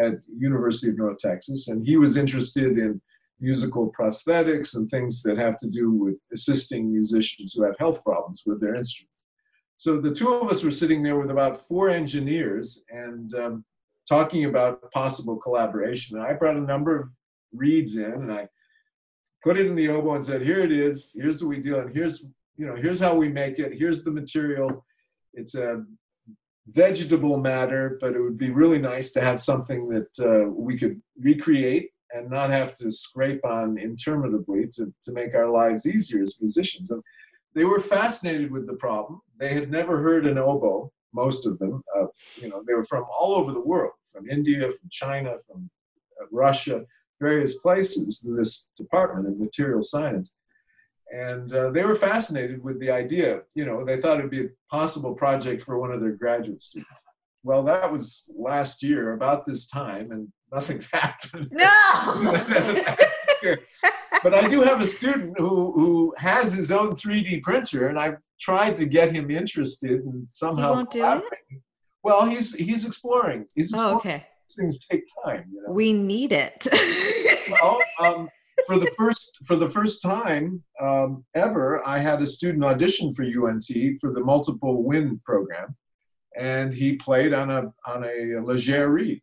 [0.01, 3.01] at University of North Texas, and he was interested in
[3.39, 8.43] musical prosthetics and things that have to do with assisting musicians who have health problems
[8.45, 9.25] with their instruments.
[9.77, 13.65] So the two of us were sitting there with about four engineers, and um,
[14.07, 16.17] talking about possible collaboration.
[16.17, 17.09] And I brought a number of
[17.53, 18.47] reeds in and I
[19.43, 21.93] put it in the oboe and said, here it is, here's what we do, and
[21.93, 22.25] here's
[22.57, 24.85] you know, here's how we make it, here's the material.
[25.33, 25.83] It's a
[26.68, 31.01] vegetable matter, but it would be really nice to have something that uh, we could
[31.20, 36.39] recreate and not have to scrape on interminably to, to make our lives easier as
[36.41, 36.91] musicians.
[36.91, 37.03] And
[37.53, 39.22] they were fascinated with the problem.
[39.39, 41.82] They had never heard an oboe most of them.
[41.97, 45.70] Uh, you know, they were from all over the world, from India, from China, from
[46.22, 46.84] uh, Russia,
[47.22, 50.34] various places in this department of material science.
[51.12, 53.41] And uh, they were fascinated with the idea.
[53.53, 57.03] You know, they thought it'd be a possible project for one of their graduate students.
[57.43, 61.49] well, that was last year, about this time, and nothing's happened.
[61.51, 61.66] No.
[64.24, 68.18] but I do have a student who who has his own 3D printer, and I've
[68.39, 70.70] tried to get him interested and somehow.
[70.72, 71.62] he won't do it?
[72.03, 73.45] Well, he's he's exploring.
[73.56, 73.95] He's exploring.
[73.95, 74.26] oh, okay.
[74.49, 75.45] These things take time.
[75.51, 75.74] You know?
[75.74, 76.68] We need it.
[77.51, 78.30] well, um,
[78.66, 83.24] for the first for the first time um, ever, I had a student audition for
[83.24, 83.68] UNT
[83.99, 85.76] for the multiple win program,
[86.38, 89.22] and he played on a on a Légère reed,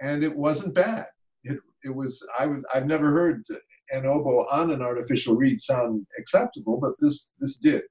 [0.00, 1.06] and it wasn't bad.
[1.44, 3.44] It it was I was I've never heard
[3.90, 7.82] an oboe on an artificial reed sound acceptable, but this this did.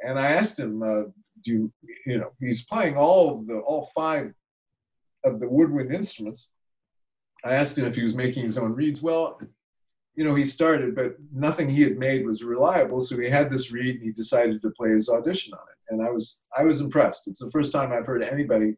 [0.00, 1.10] And I asked him, uh,
[1.42, 1.70] "Do
[2.06, 4.32] you, know?" He's playing all the all five
[5.24, 6.50] of the woodwind instruments.
[7.44, 9.02] I asked him if he was making his own reeds.
[9.02, 9.38] Well,
[10.16, 13.02] you know, he started, but nothing he had made was reliable.
[13.02, 15.92] So he had this reed and he decided to play his audition on it.
[15.92, 17.28] And I was I was impressed.
[17.28, 18.74] It's the first time I've heard anybody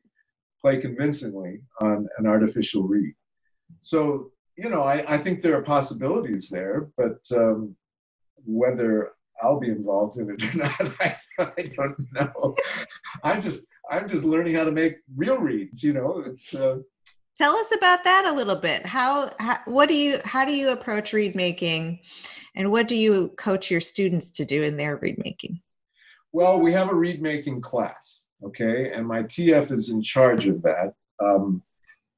[0.61, 3.15] play convincingly on an artificial reed.
[3.81, 7.77] So, you know, I, I think there are possibilities there, but um,
[8.45, 12.57] whether I'll be involved in it or not, I, I don't know.
[13.23, 16.23] I'm just I'm just learning how to make real reeds, you know.
[16.27, 16.79] It's uh,
[17.39, 18.85] Tell us about that a little bit.
[18.85, 22.01] How, how what do you how do you approach reed making
[22.57, 25.61] and what do you coach your students to do in their reed making?
[26.33, 30.63] Well, we have a reed making class, okay, and my TF is in charge of
[30.63, 30.95] that.
[31.21, 31.63] Um,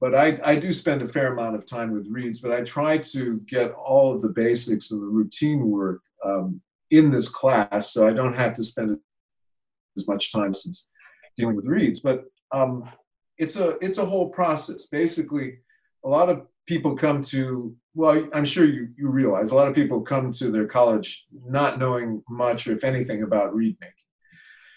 [0.00, 2.98] but I, I do spend a fair amount of time with reeds but I try
[2.98, 6.60] to get all of the basics and the routine work um,
[6.90, 8.98] in this class so I don't have to spend
[9.96, 10.88] as much time since
[11.36, 12.88] dealing with reeds But um,
[13.40, 14.86] it's a it's a whole process.
[14.86, 15.58] Basically,
[16.04, 19.74] a lot of people come to well, I'm sure you, you realize a lot of
[19.74, 23.94] people come to their college not knowing much if anything about reed making.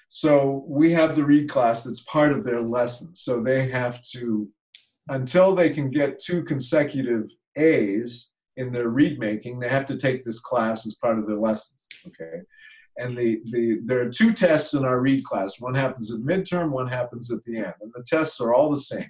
[0.10, 3.14] So we have the reed class that's part of their lesson.
[3.14, 4.48] So they have to,
[5.10, 10.26] until they can get two consecutive A's in their reed making, they have to take
[10.26, 11.86] this class as part of their lessons.
[12.08, 12.42] Okay.
[12.98, 15.60] And the, the there are two tests in our reed class.
[15.60, 17.74] One happens at midterm, one happens at the end.
[17.82, 19.10] And the tests are all the same.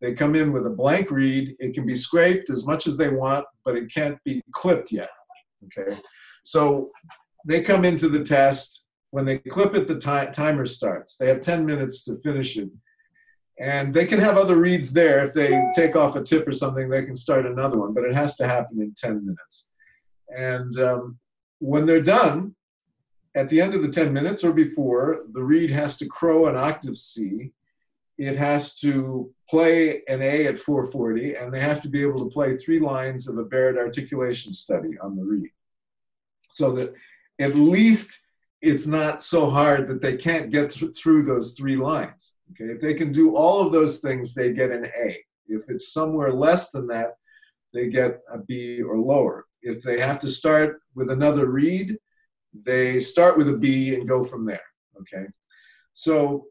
[0.00, 1.56] They come in with a blank reed.
[1.58, 5.08] It can be scraped as much as they want, but it can't be clipped yet.
[5.64, 5.98] Okay.
[6.44, 6.90] So
[7.46, 8.84] they come into the test.
[9.10, 11.16] When they clip it, the ti- timer starts.
[11.16, 12.68] They have 10 minutes to finish it.
[13.58, 15.24] And they can have other reeds there.
[15.24, 18.14] If they take off a tip or something, they can start another one, but it
[18.14, 19.70] has to happen in 10 minutes.
[20.28, 21.18] And um,
[21.60, 22.54] when they're done,
[23.36, 26.56] at the end of the 10 minutes or before, the reed has to crow an
[26.56, 27.52] octave C.
[28.16, 32.32] It has to play an A at 440, and they have to be able to
[32.32, 35.50] play three lines of a Barrett articulation study on the reed.
[36.50, 36.94] So that
[37.38, 38.18] at least
[38.62, 42.32] it's not so hard that they can't get th- through those three lines.
[42.52, 45.22] Okay, if they can do all of those things, they get an A.
[45.46, 47.16] If it's somewhere less than that,
[47.74, 49.44] they get a B or lower.
[49.60, 51.98] If they have to start with another reed,
[52.64, 54.60] they start with a B and go from there.
[55.00, 55.26] Okay,
[55.92, 56.46] so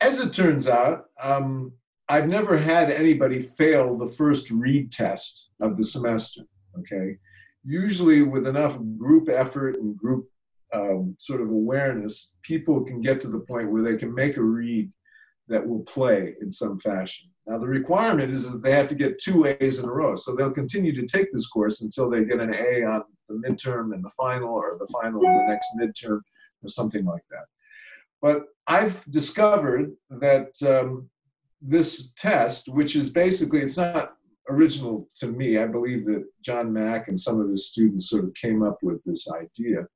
[0.00, 1.72] as it turns out, um,
[2.08, 6.42] I've never had anybody fail the first reed test of the semester.
[6.78, 7.16] Okay,
[7.64, 10.28] usually with enough group effort and group
[10.72, 14.42] um, sort of awareness, people can get to the point where they can make a
[14.42, 14.90] reed
[15.48, 17.30] that will play in some fashion.
[17.46, 20.16] Now, the requirement is that they have to get two A's in a row.
[20.16, 23.94] So they'll continue to take this course until they get an A on the midterm
[23.94, 26.20] and the final, or the final and the next midterm,
[26.62, 27.46] or something like that.
[28.22, 31.10] But I've discovered that um,
[31.60, 34.14] this test, which is basically, it's not
[34.48, 35.58] original to me.
[35.58, 39.02] I believe that John Mack and some of his students sort of came up with
[39.04, 39.86] this idea.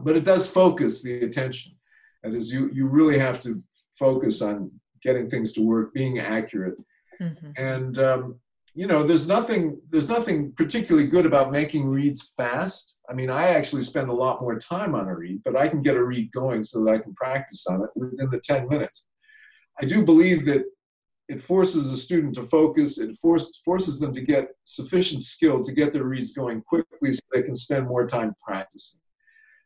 [0.00, 1.72] But it does focus the attention.
[2.22, 3.62] That is, you, you really have to
[3.98, 4.70] focus on
[5.02, 6.76] getting things to work, being accurate.
[7.20, 7.50] Mm-hmm.
[7.56, 8.40] And um,
[8.74, 12.98] you know, there's nothing there's nothing particularly good about making reeds fast.
[13.08, 15.82] I mean, I actually spend a lot more time on a reed but I can
[15.82, 19.06] get a reed going so that I can practice on it within the 10 minutes.
[19.80, 20.64] I do believe that
[21.28, 22.98] it forces a student to focus.
[22.98, 27.20] It force, forces them to get sufficient skill to get their reeds going quickly so
[27.32, 29.00] they can spend more time practicing.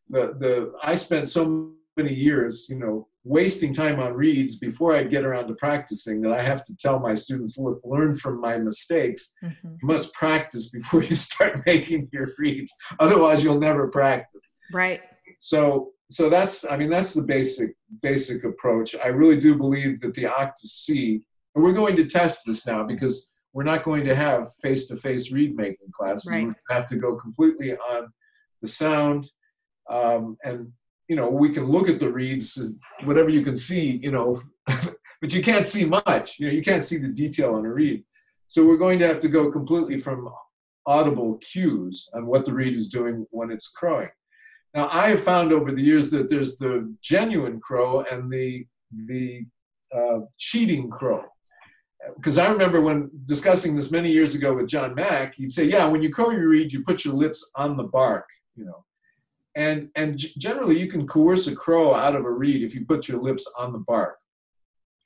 [0.09, 5.03] The, the, I spent so many years, you know, wasting time on reeds before I
[5.03, 8.57] get around to practicing that I have to tell my students, look, learn from my
[8.59, 9.34] mistakes.
[9.42, 9.68] Mm-hmm.
[9.68, 12.72] You must practice before you start making your reeds.
[13.01, 14.42] Otherwise, you'll never practice.
[14.72, 15.01] Right.
[15.38, 18.94] So, so that's, I mean, that's the basic, basic approach.
[19.03, 21.20] I really do believe that the octave C,
[21.55, 25.57] and we're going to test this now because we're not going to have face-to-face reed
[25.57, 26.30] making classes.
[26.30, 26.47] Right.
[26.47, 28.09] We have to go completely on
[28.62, 29.26] the sound
[29.90, 30.70] um, and
[31.09, 32.61] you know we can look at the reeds
[33.05, 34.41] whatever you can see you know
[35.21, 36.39] but you can't see much.
[36.39, 38.05] You know, you can't see the detail on a reed.
[38.47, 40.29] So we're going to have to go completely from
[40.87, 44.09] audible cues on what the reed is doing when it's crowing.
[44.75, 48.67] Now, I have found over the years that there's the genuine crow and the
[49.07, 49.47] the
[49.95, 51.25] uh, cheating crow.
[52.15, 55.87] Because I remember when discussing this many years ago with John Mack, he'd say, "Yeah,
[55.87, 58.85] when you crow your reed, you put your lips on the bark, you know."
[59.57, 63.09] And and generally, you can coerce a crow out of a reed if you put
[63.09, 64.17] your lips on the bark.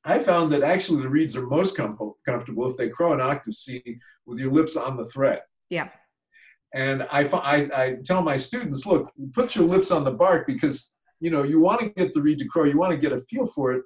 [0.05, 1.97] I found that actually the reeds are most com-
[2.27, 3.83] comfortable if they crow an octave C
[4.27, 5.41] with your lips on the thread.
[5.69, 5.89] Yeah.
[6.73, 10.97] And I, I, I tell my students, look, put your lips on the bark because
[11.21, 13.19] you know you want to get the reed to crow, you want to get a
[13.19, 13.83] feel for it,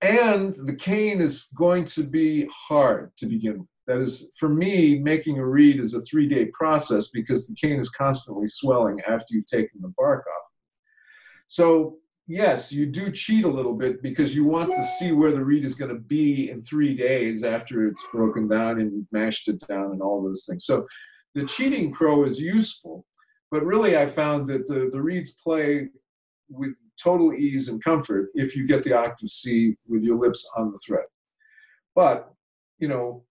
[0.00, 3.68] and the cane is going to be hard to begin with.
[3.86, 7.90] That is, for me, making a reed is a three-day process because the cane is
[7.90, 10.50] constantly swelling after you've taken the bark off.
[11.48, 15.44] So yes, you do cheat a little bit because you want to see where the
[15.44, 19.48] reed is going to be in three days after it's broken down and you've mashed
[19.48, 20.64] it down and all those things.
[20.64, 20.86] So
[21.34, 23.04] the cheating crow is useful,
[23.50, 25.88] but really I found that the, the reeds play
[26.48, 26.72] with
[27.02, 30.78] total ease and comfort if you get the octave C with your lips on the
[30.78, 31.06] thread.
[31.94, 32.32] But,
[32.78, 33.24] you know,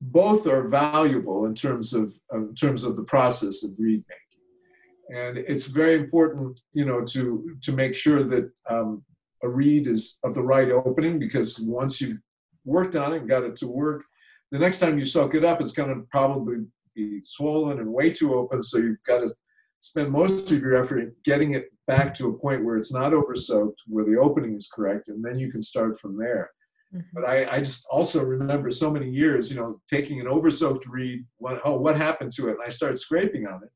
[0.00, 5.22] both are valuable in terms of in terms of the process of reed making.
[5.22, 9.04] And it's very important you know to to make sure that um,
[9.42, 12.18] a reed is of the right opening because once you've
[12.64, 14.02] worked on it and got it to work
[14.50, 16.56] the next time you soak it up it's going to probably
[16.94, 19.34] be swollen and way too open so you've got to
[19.80, 23.34] spend most of your effort getting it back to a point where it's not over
[23.34, 26.50] soaked where the opening is correct and then you can start from there
[26.94, 27.00] mm-hmm.
[27.12, 30.86] but I, I, just also remember so many years you know taking an over soaked
[30.86, 33.70] reed what, oh what happened to it and i started scraping on it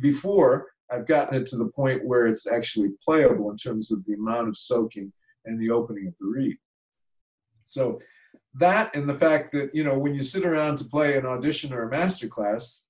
[0.00, 4.14] before I've gotten it to the point where it's actually playable in terms of the
[4.14, 5.12] amount of soaking
[5.44, 6.56] and the opening of the reed.
[7.66, 8.00] So
[8.54, 11.72] that and the fact that you know when you sit around to play an audition
[11.72, 12.84] or a master class,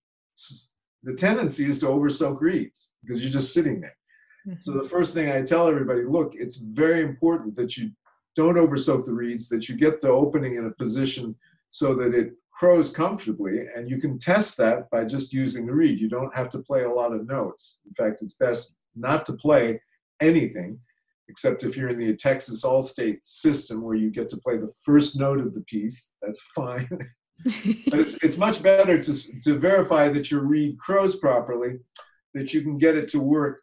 [1.03, 3.97] the tendency is to oversoak reeds because you're just sitting there.
[4.47, 4.61] Mm-hmm.
[4.61, 7.91] So the first thing I tell everybody, look, it's very important that you
[8.39, 11.35] don't oversoak the reeds, that you get the opening in a position
[11.71, 15.99] so that it crows comfortably, and you can test that by just using the reed.
[15.99, 17.81] You don't have to play a lot of notes.
[17.85, 19.83] In fact, it's best not to play
[20.21, 20.79] anything,
[21.29, 25.19] except if you're in the Texas All-State system where you get to play the first
[25.19, 26.15] note of the piece.
[26.23, 26.89] That's fine.
[27.45, 31.79] but it's, it's much better to, to verify that your reed crows properly,
[32.35, 33.63] that you can get it to work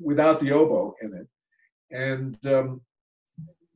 [0.00, 1.26] without the oboe in it.
[1.90, 2.80] And um,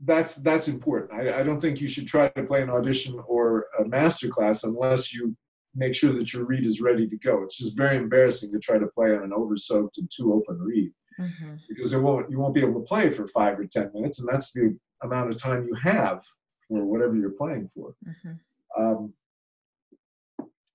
[0.04, 1.12] that's that's important.
[1.12, 4.62] I, I, don't think you should try to play an audition or a master class
[4.64, 5.36] unless you
[5.74, 7.42] make sure that your reed is ready to go.
[7.42, 10.92] It's just very embarrassing to try to play on an oversoaked and too open reed
[11.18, 11.54] mm-hmm.
[11.68, 14.28] because it won't you won't be able to play for five or ten minutes, and
[14.28, 16.22] that's the amount of time you have
[16.68, 17.94] for whatever you're playing for.
[18.06, 18.82] Mm-hmm.
[18.82, 19.12] Um,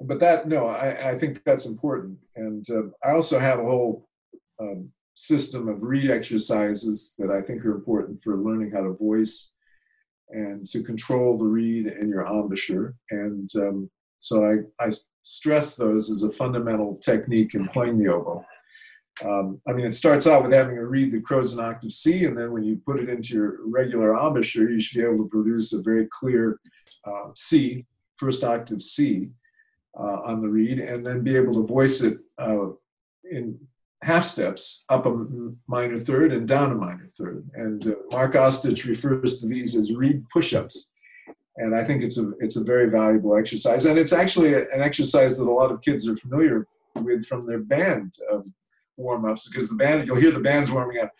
[0.01, 4.09] but that no, I, I think that's important, and uh, I also have a whole
[4.59, 9.51] um, system of reed exercises that I think are important for learning how to voice
[10.29, 12.95] and to control the reed in your embouchure.
[13.11, 13.89] And um,
[14.19, 14.91] so I, I
[15.23, 18.43] stress those as a fundamental technique in playing the oboe.
[19.23, 22.25] Um, I mean, it starts out with having a reed that crows an octave C,
[22.25, 25.29] and then when you put it into your regular embouchure, you should be able to
[25.29, 26.59] produce a very clear
[27.05, 27.85] uh, C,
[28.15, 29.29] first octave C,
[29.97, 32.69] uh, on the reed, and then be able to voice it uh,
[33.29, 33.59] in
[34.03, 35.25] half steps, up a
[35.67, 37.49] minor third and down a minor third.
[37.55, 40.89] And uh, Mark Ostoich refers to these as reed push-ups.
[41.57, 44.81] And I think it's a it's a very valuable exercise, and it's actually a, an
[44.81, 48.51] exercise that a lot of kids are familiar with from their band um,
[48.97, 51.11] warm-ups because the band you'll hear the bands warming up,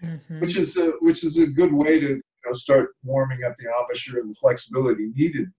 [0.00, 0.40] mm-hmm.
[0.40, 3.68] which is a, which is a good way to you know, start warming up the
[3.80, 5.50] embouchure and the flexibility needed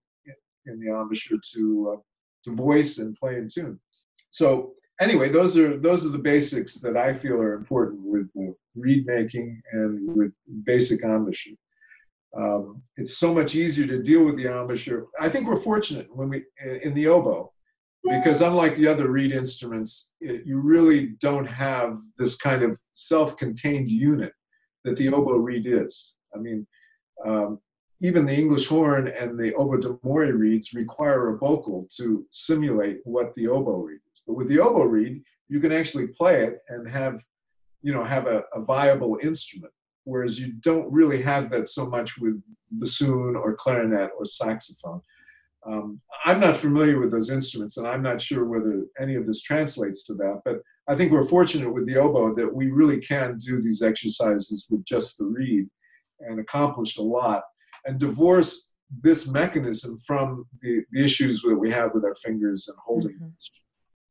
[0.67, 2.01] in the embouchure to uh,
[2.47, 3.79] to voice and play in tune.
[4.29, 8.31] So anyway, those are those are the basics that I feel are important with
[8.75, 10.31] reed making and with
[10.63, 11.55] basic embouchure.
[12.37, 15.07] Um, it's so much easier to deal with the embouchure.
[15.19, 16.43] I think we're fortunate when we
[16.83, 17.51] in the oboe
[18.09, 23.91] because unlike the other reed instruments, it, you really don't have this kind of self-contained
[23.91, 24.31] unit
[24.85, 26.15] that the oboe reed is.
[26.33, 26.65] I mean,
[27.25, 27.59] um,
[27.99, 33.33] even the English horn and the oboe d'amore reeds require a bocal to simulate what
[33.35, 34.23] the oboe reed is.
[34.25, 37.23] But with the oboe reed, you can actually play it and have,
[37.81, 39.73] you know, have a, a viable instrument.
[40.03, 42.41] Whereas you don't really have that so much with
[42.71, 45.01] bassoon or clarinet or saxophone.
[45.65, 49.41] Um, I'm not familiar with those instruments, and I'm not sure whether any of this
[49.41, 50.41] translates to that.
[50.45, 54.67] But I think we're fortunate with the oboe that we really can do these exercises
[54.69, 55.67] with just the reed
[56.21, 57.43] and accomplish a lot
[57.87, 62.77] and divorce this mechanism from the, the issues that we have with our fingers and
[62.85, 63.15] holding.
[63.15, 63.27] Mm-hmm.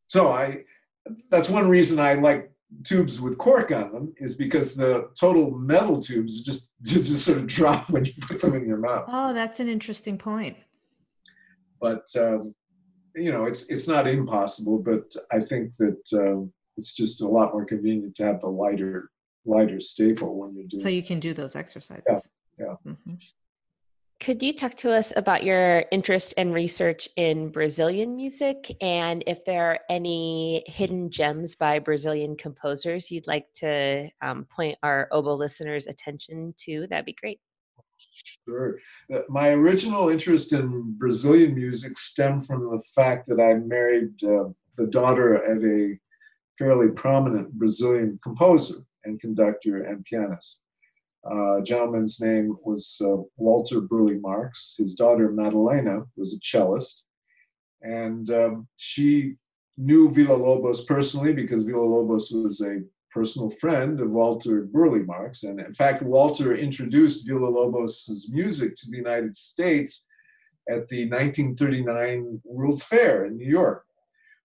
[0.08, 0.64] So I
[1.30, 2.50] that's one reason I like
[2.84, 7.46] tubes with cork on them is because the total metal tubes just just sort of
[7.46, 9.04] drop when you put them in your mouth.
[9.08, 10.56] Oh, that's an interesting point.
[11.80, 12.54] But um,
[13.14, 17.52] you know, it's it's not impossible, but I think that um, it's just a lot
[17.52, 19.10] more convenient to have the lighter
[19.44, 20.82] lighter staple when you're doing.
[20.82, 22.04] So you can do those exercises.
[22.08, 22.18] Yeah.
[22.58, 22.74] yeah.
[22.86, 23.14] Mm-hmm.
[24.26, 29.44] Could you talk to us about your interest and research in Brazilian music and if
[29.44, 35.36] there are any hidden gems by Brazilian composers you'd like to um, point our oboe
[35.36, 36.88] listeners' attention to?
[36.90, 37.38] That'd be great.
[38.48, 38.80] Sure.
[39.14, 44.48] Uh, my original interest in Brazilian music stemmed from the fact that I married uh,
[44.76, 45.96] the daughter of a
[46.58, 50.62] fairly prominent Brazilian composer and conductor and pianist.
[51.30, 54.74] Uh, gentleman's name was uh, Walter Burle Marx.
[54.78, 57.04] His daughter Madalena was a cellist,
[57.82, 59.34] and um, she
[59.76, 62.80] knew Villa-Lobos personally because Villa-Lobos was a
[63.12, 65.42] personal friend of Walter Burle Marx.
[65.42, 70.06] And in fact, Walter introduced Villa-Lobos' music to the United States
[70.68, 73.84] at the 1939 World's Fair in New York,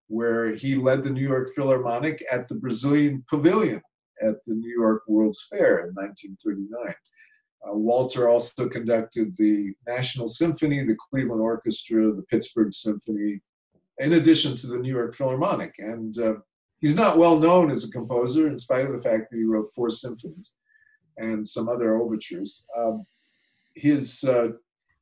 [0.08, 3.82] where he led the New York Philharmonic at the Brazilian Pavilion
[4.22, 6.94] at the New York World's Fair in 1939.
[7.64, 13.40] Uh, Walter also conducted the National Symphony, the Cleveland Orchestra, the Pittsburgh Symphony,
[14.00, 15.76] in addition to the New York Philharmonic.
[15.78, 16.34] And uh,
[16.80, 19.72] he's not well known as a composer, in spite of the fact that he wrote
[19.76, 20.54] four symphonies
[21.18, 22.66] and some other overtures.
[22.76, 23.06] Um,
[23.76, 24.50] his uh,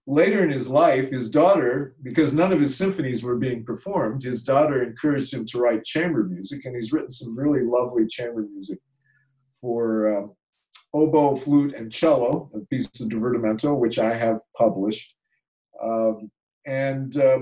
[0.05, 4.43] later in his life, his daughter, because none of his symphonies were being performed, his
[4.43, 8.79] daughter encouraged him to write chamber music, and he's written some really lovely chamber music
[9.61, 10.33] for um,
[10.93, 15.13] oboe, flute, and cello, a piece of divertimento, which I have published.
[15.81, 16.31] Um,
[16.65, 17.39] and uh,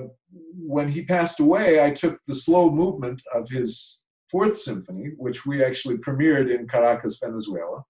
[0.56, 5.64] when he passed away, I took the slow movement of his Fourth Symphony, which we
[5.64, 7.84] actually premiered in Caracas, Venezuela.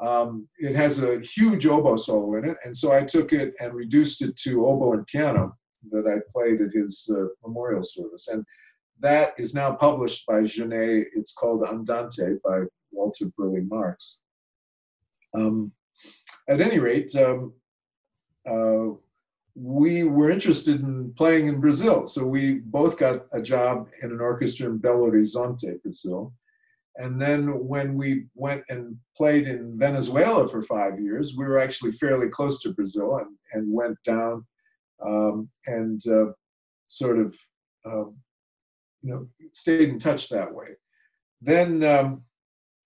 [0.00, 3.74] Um, it has a huge oboe solo in it, and so I took it and
[3.74, 5.54] reduced it to oboe and piano
[5.90, 8.28] that I played at his uh, memorial service.
[8.28, 8.44] And
[9.00, 11.04] that is now published by Jeanné.
[11.14, 14.20] It's called Andante by Walter Burle Marx.
[15.34, 15.72] Um,
[16.48, 17.52] at any rate, um,
[18.48, 18.94] uh,
[19.54, 22.06] we were interested in playing in Brazil.
[22.06, 26.32] So we both got a job in an orchestra in Belo Horizonte, Brazil.
[26.96, 31.92] And then when we went and played in Venezuela for five years, we were actually
[31.92, 34.46] fairly close to Brazil and, and went down
[35.04, 36.32] um, and uh,
[36.88, 37.34] sort of,
[37.84, 38.10] uh,
[39.02, 40.68] you know, stayed in touch that way.
[41.40, 42.22] Then um,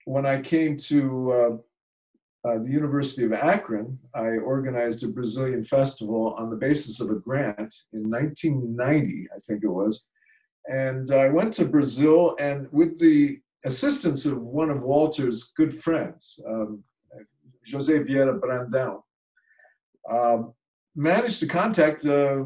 [0.04, 6.34] when I came to uh, uh, the University of Akron, I organized a Brazilian festival
[6.38, 10.08] on the basis of a grant in 1990, I think it was.
[10.66, 16.38] And I went to Brazil, and with the assistance of one of Walter's good friends,
[16.46, 16.82] um,
[17.70, 19.02] Jose Vieira Brandão,
[20.10, 20.52] um,
[20.94, 22.44] managed to contact uh,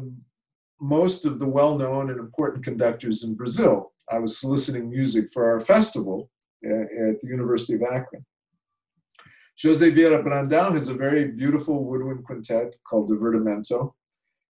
[0.81, 3.93] most of the well known and important conductors in Brazil.
[4.11, 6.29] I was soliciting music for our festival
[6.65, 8.25] uh, at the University of Akron.
[9.61, 13.93] Jose Vieira Brandão has a very beautiful woodwind quintet called Divertimento.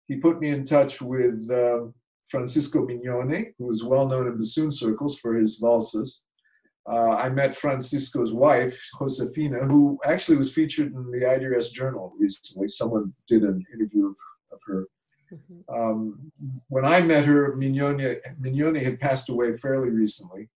[0.07, 1.87] He put me in touch with uh,
[2.29, 6.23] Francisco Mignone, who is well known in bassoon circles for his valses.
[6.89, 12.67] Uh, I met Francisco's wife, Josefina, who actually was featured in the IDRS Journal recently.
[12.69, 14.17] Someone did an interview of,
[14.53, 14.87] of her.
[15.33, 15.75] Mm-hmm.
[15.75, 16.33] Um,
[16.69, 20.49] when I met her, Mignone had passed away fairly recently.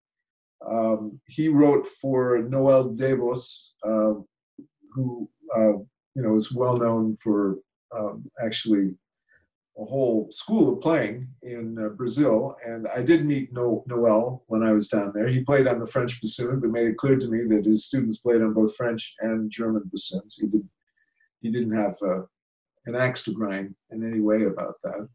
[0.65, 4.19] Um, he wrote for Noel Devos, uh,
[4.93, 5.77] who uh,
[6.15, 7.57] you know is well known for
[7.95, 8.95] um, actually
[9.79, 12.57] a whole school of playing in uh, Brazil.
[12.65, 15.27] And I did meet no- Noel when I was down there.
[15.27, 18.17] He played on the French bassoon, but made it clear to me that his students
[18.17, 20.35] played on both French and German bassoons.
[20.35, 20.69] He didn't
[21.41, 22.23] he didn't have uh,
[22.87, 25.07] an axe to grind in any way about that.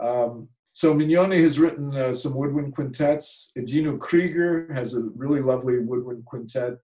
[0.00, 3.50] Um, so Mignone has written uh, some woodwind quintets.
[3.56, 6.74] Edino Krieger has a really lovely woodwind quintet.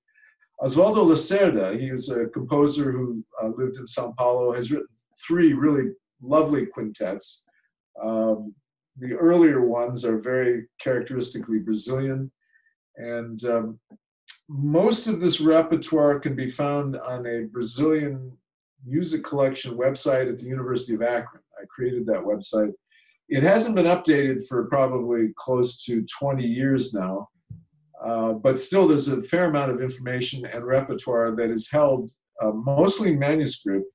[0.62, 4.86] Osvaldo Lacerda, he is a composer who uh, lived in Sao Paulo, has written
[5.26, 5.90] three really
[6.22, 7.44] lovely quintets.
[8.02, 8.54] Um,
[8.96, 12.30] the earlier ones are very characteristically Brazilian,
[12.96, 13.80] and um,
[14.48, 18.32] most of this repertoire can be found on a Brazilian
[18.86, 21.42] music collection website at the University of Akron.
[21.60, 22.72] I created that website
[23.32, 27.30] it hasn't been updated for probably close to 20 years now.
[28.04, 32.10] Uh, but still, there's a fair amount of information and repertoire that is held
[32.42, 33.86] uh, mostly manuscript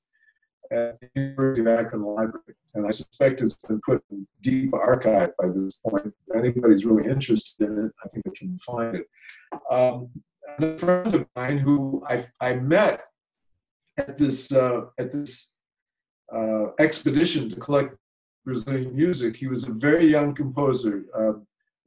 [0.72, 2.56] at the University of Akron Library.
[2.74, 6.12] And I suspect it's been put in deep archive by this point.
[6.28, 9.06] If anybody's really interested in it, I think they can find it.
[9.70, 10.10] Um,
[10.60, 13.02] a friend of mine who I, I met
[13.98, 15.56] at this uh, at this
[16.34, 17.96] uh, expedition to collect
[18.46, 19.36] Brazilian music.
[19.36, 21.34] He was a very young composer, uh,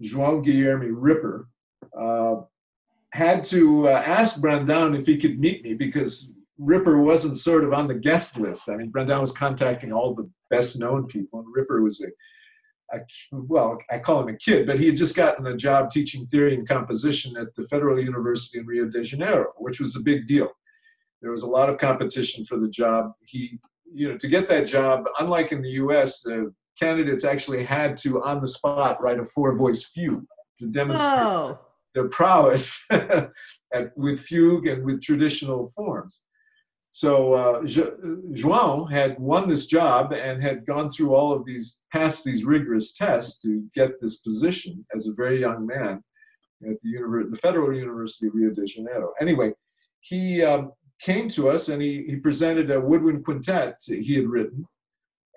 [0.03, 1.49] João Guilherme Ripper.
[1.99, 2.43] Uh,
[3.13, 7.73] had to uh, ask Brandão if he could meet me because Ripper wasn't sort of
[7.73, 8.69] on the guest list.
[8.69, 13.01] I mean, Brandão was contacting all the best known people, and Ripper was a, a,
[13.33, 16.55] well, I call him a kid, but he had just gotten a job teaching theory
[16.55, 20.49] and composition at the Federal University in Rio de Janeiro, which was a big deal.
[21.23, 23.13] There was a lot of competition for the job.
[23.25, 23.59] He,
[23.93, 28.23] you know, to get that job, unlike in the U.S., the candidates actually had to,
[28.23, 30.25] on the spot, write a four-voice fugue
[30.59, 31.59] to demonstrate Oh,
[31.95, 33.33] their prowess at,
[33.97, 36.23] with fugue and with traditional forms.
[36.93, 42.25] So uh, João had won this job and had gone through all of these, passed
[42.25, 46.03] these rigorous tests to get this position as a very young man
[46.69, 49.13] at the, univer- the Federal University of Rio de Janeiro.
[49.21, 49.53] Anyway,
[50.01, 54.67] he um, came to us and he, he presented a woodwind quintet he had written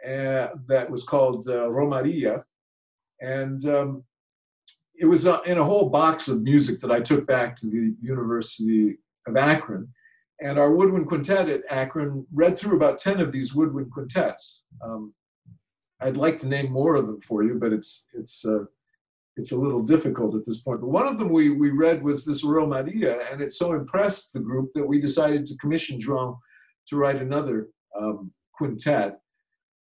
[0.05, 2.43] uh, that was called uh, Romaria.
[3.22, 4.03] And um,
[4.95, 7.95] it was uh, in a whole box of music that I took back to the
[8.01, 8.97] University
[9.28, 9.88] of Akron.
[10.41, 14.66] And our woodwind quintet at Akron read through about 10 of these woodwind quintets.
[14.84, 15.14] Um,
[16.01, 18.66] I'd like to name more of them for you, but it's, it's, uh,
[19.36, 20.81] it's a little difficult at this point.
[20.81, 24.39] But one of them we, we read was this Romaria, and it so impressed the
[24.39, 26.38] group that we decided to commission João
[26.88, 27.69] to write another
[27.99, 29.19] um, quintet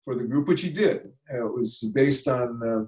[0.03, 1.11] for the group, which he did.
[1.33, 2.85] Uh, it was based on uh,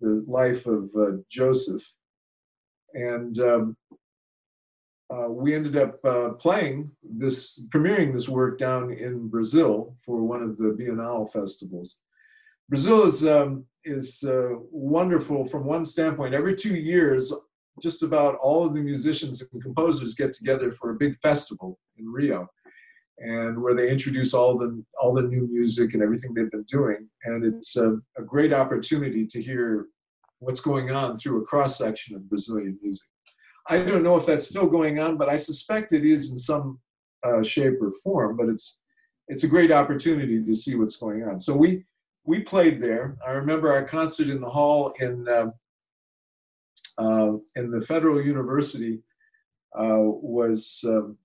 [0.00, 1.82] the life of uh, Joseph.
[2.94, 3.76] And um,
[5.12, 10.42] uh, we ended up uh, playing this, premiering this work down in Brazil for one
[10.42, 12.00] of the Biennale festivals.
[12.68, 16.34] Brazil is, um, is uh, wonderful from one standpoint.
[16.34, 17.32] Every two years,
[17.80, 22.06] just about all of the musicians and composers get together for a big festival in
[22.06, 22.48] Rio
[23.20, 27.08] and where they introduce all the all the new music and everything they've been doing.
[27.24, 29.86] And it's a, a great opportunity to hear
[30.38, 33.06] what's going on through a cross section of Brazilian music.
[33.68, 36.80] I don't know if that's still going on, but I suspect it is in some
[37.22, 38.36] uh, shape or form.
[38.36, 38.80] But it's
[39.28, 41.38] it's a great opportunity to see what's going on.
[41.38, 41.84] So we
[42.24, 43.16] we played there.
[43.26, 45.50] I remember our concert in the hall in uh,
[46.98, 49.00] uh, in the Federal University
[49.78, 50.84] uh, was.
[50.86, 51.16] Um,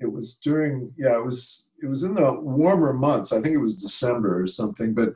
[0.00, 3.58] it was during yeah it was it was in the warmer months i think it
[3.58, 5.12] was december or something but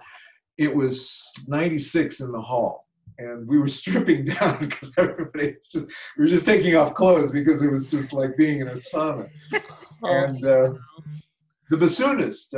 [0.58, 2.86] it was 96 in the hall
[3.18, 5.86] and we were stripping down because everybody was just,
[6.16, 9.28] we were just taking off clothes because it was just like being in a sauna
[10.02, 10.72] and uh,
[11.70, 12.54] the bassoonist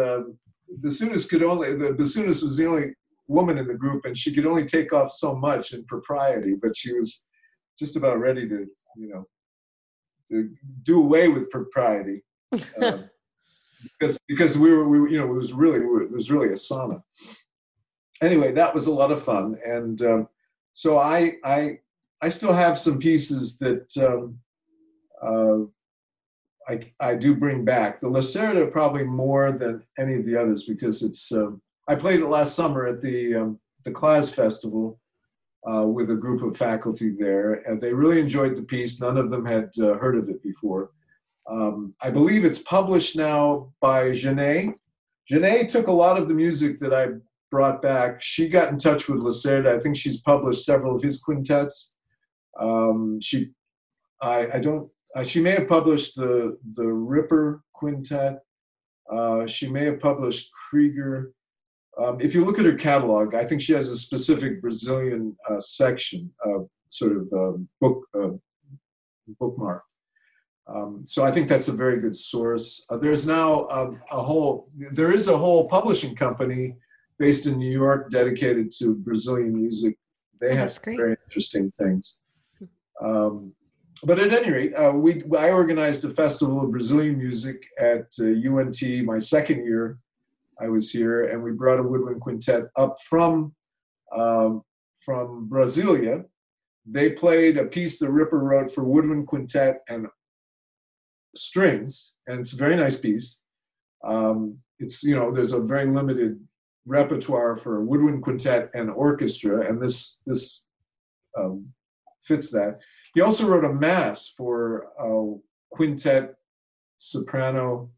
[0.82, 2.92] bassoonist could only the bassoonist was the only
[3.28, 6.76] woman in the group and she could only take off so much in propriety but
[6.76, 7.26] she was
[7.78, 9.24] just about ready to you know
[10.28, 10.50] to
[10.82, 12.22] do away with propriety
[12.80, 12.98] uh,
[13.98, 16.52] because because we were we, were- you know it was really it was really a
[16.52, 17.02] sauna.
[18.22, 20.28] Anyway, that was a lot of fun, and um,
[20.72, 21.78] so I I
[22.22, 24.38] I still have some pieces that um,
[25.22, 25.66] uh,
[26.68, 28.00] I I do bring back.
[28.00, 32.26] The Lacerda probably more than any of the others because it's um, I played it
[32.26, 34.98] last summer at the um, the Class Festival
[35.70, 39.00] uh, with a group of faculty there, and they really enjoyed the piece.
[39.00, 40.90] None of them had uh, heard of it before.
[41.48, 44.74] Um, I believe it's published now by Jeanné.
[45.30, 47.06] Jeanné took a lot of the music that I
[47.50, 48.22] brought back.
[48.22, 49.74] She got in touch with Lacerda.
[49.74, 51.94] I think she's published several of his quintets.
[52.58, 53.50] Um, she,
[54.20, 54.90] I, I don't.
[55.16, 58.40] Uh, she may have published the the Ripper quintet.
[59.10, 61.32] Uh, she may have published Krieger.
[61.98, 65.58] Um, if you look at her catalog, I think she has a specific Brazilian uh,
[65.58, 66.30] section,
[66.90, 68.32] sort of um, book uh,
[69.40, 69.82] bookmark.
[70.68, 72.84] Um, so I think that's a very good source.
[72.90, 76.74] Uh, there's now um, a whole, there is a whole publishing company
[77.18, 79.96] based in New York dedicated to Brazilian music.
[80.40, 80.96] They Oh, have great.
[80.98, 82.18] very interesting things.
[83.00, 83.52] Um,
[84.02, 88.24] but at any rate, uh, we I organized a festival of Brazilian music at uh,
[88.24, 89.98] UNT my second year
[90.60, 93.54] I was here, and we brought a woodwind quintet up from
[94.16, 94.62] um,
[95.04, 96.24] from Brasilia.
[96.86, 100.06] They played a piece that Ripper wrote for woodwind quintet and
[101.34, 103.40] strings, and it's a very nice piece.
[104.04, 106.40] Um, it's you know there's a very limited
[106.86, 110.66] repertoire for woodwind quintet and orchestra, and this this
[111.38, 111.72] um,
[112.22, 112.80] fits that.
[113.16, 115.36] He also wrote a mass for uh,
[115.70, 116.36] quintet,
[116.96, 117.90] soprano.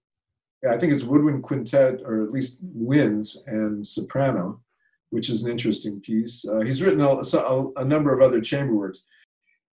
[0.62, 4.62] Yeah, I think it's woodwind quintet, or at least winds and soprano,
[5.10, 6.46] which is an interesting piece.
[6.48, 9.04] Uh, he's written a, a, a number of other chamber works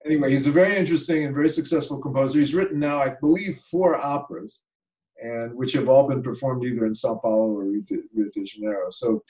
[0.05, 2.39] anyway, he's a very interesting and very successful composer.
[2.39, 4.61] He's written now, I believe, four operas,
[5.21, 8.89] and which have all been performed either in Sao Paulo or Rio de Janeiro.
[8.89, 9.23] So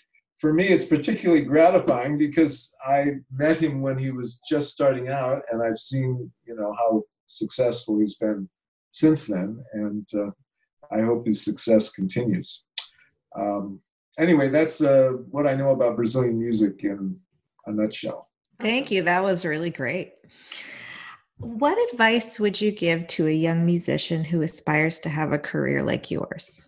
[0.43, 5.41] for me, it's particularly gratifying because I met him when he was just starting out,
[5.49, 8.49] and I've seen, you know, how successful he's been
[8.91, 10.31] since then, and uh,
[10.91, 12.65] I hope his success continues.
[13.33, 13.79] Um,
[14.19, 17.17] anyway, that's uh, what I know about Brazilian music in
[17.65, 18.27] a nutshell.
[18.59, 19.01] Thank you.
[19.01, 20.11] That was really great.
[21.37, 25.81] What advice would you give to a young musician who aspires to have a career
[25.83, 26.59] like yours?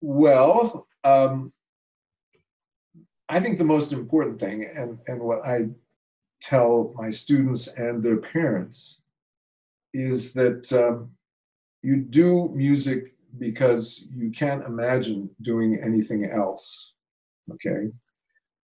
[0.00, 1.52] Well, um,
[3.28, 5.68] I think the most important thing, and, and what I
[6.42, 9.00] tell my students and their parents,
[9.92, 11.10] is that um,
[11.82, 16.94] you do music because you can't imagine doing anything else.
[17.52, 17.90] Okay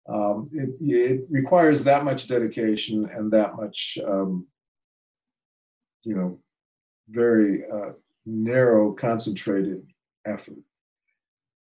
[0.09, 4.47] um, it, it, requires that much dedication and that much, um,
[6.03, 6.39] you know,
[7.09, 7.91] very uh,
[8.25, 9.85] narrow, concentrated
[10.25, 10.57] effort.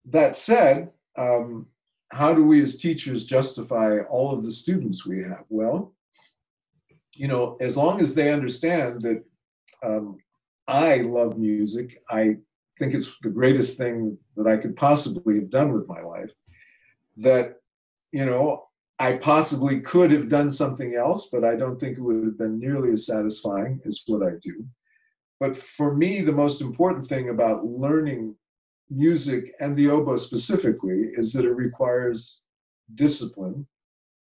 [0.06, 1.66] That said, um,
[2.12, 5.44] how do we as teachers justify all of the students we have?
[5.50, 5.94] Well,
[7.14, 9.24] you know, as long as they understand that
[9.84, 10.18] um,
[10.68, 12.38] I love music, I
[12.78, 16.32] think it's the greatest thing that I could possibly have done with my life,
[17.18, 17.56] that
[18.12, 18.66] you know,
[18.98, 22.60] I possibly could have done something else, but I don't think it would have been
[22.60, 24.66] nearly as satisfying as what I do.
[25.40, 28.36] But for me, the most important thing about learning
[28.90, 32.44] music and the oboe specifically is that it requires
[32.96, 33.66] discipline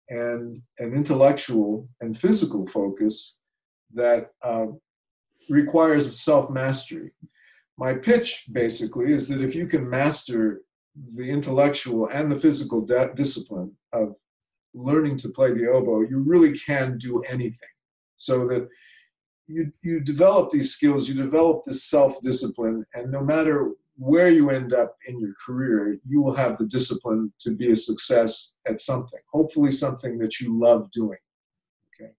[0.10, 3.40] and an intellectual and physical focus
[3.94, 4.68] that uh,
[5.50, 7.12] requires self mastery.
[7.78, 10.62] My pitch basically is that if you can master
[11.16, 14.16] the intellectual and the physical de- discipline of
[14.74, 17.70] learning to play the oboe, you really can do anything.
[18.18, 18.68] So that
[19.48, 24.74] you you develop these skills, you develop this self-discipline, and no matter where you end
[24.74, 29.20] up in your career, you will have the discipline to be a success at something.
[29.34, 31.18] Hopefully, something that you love doing.
[32.00, 32.12] Okay.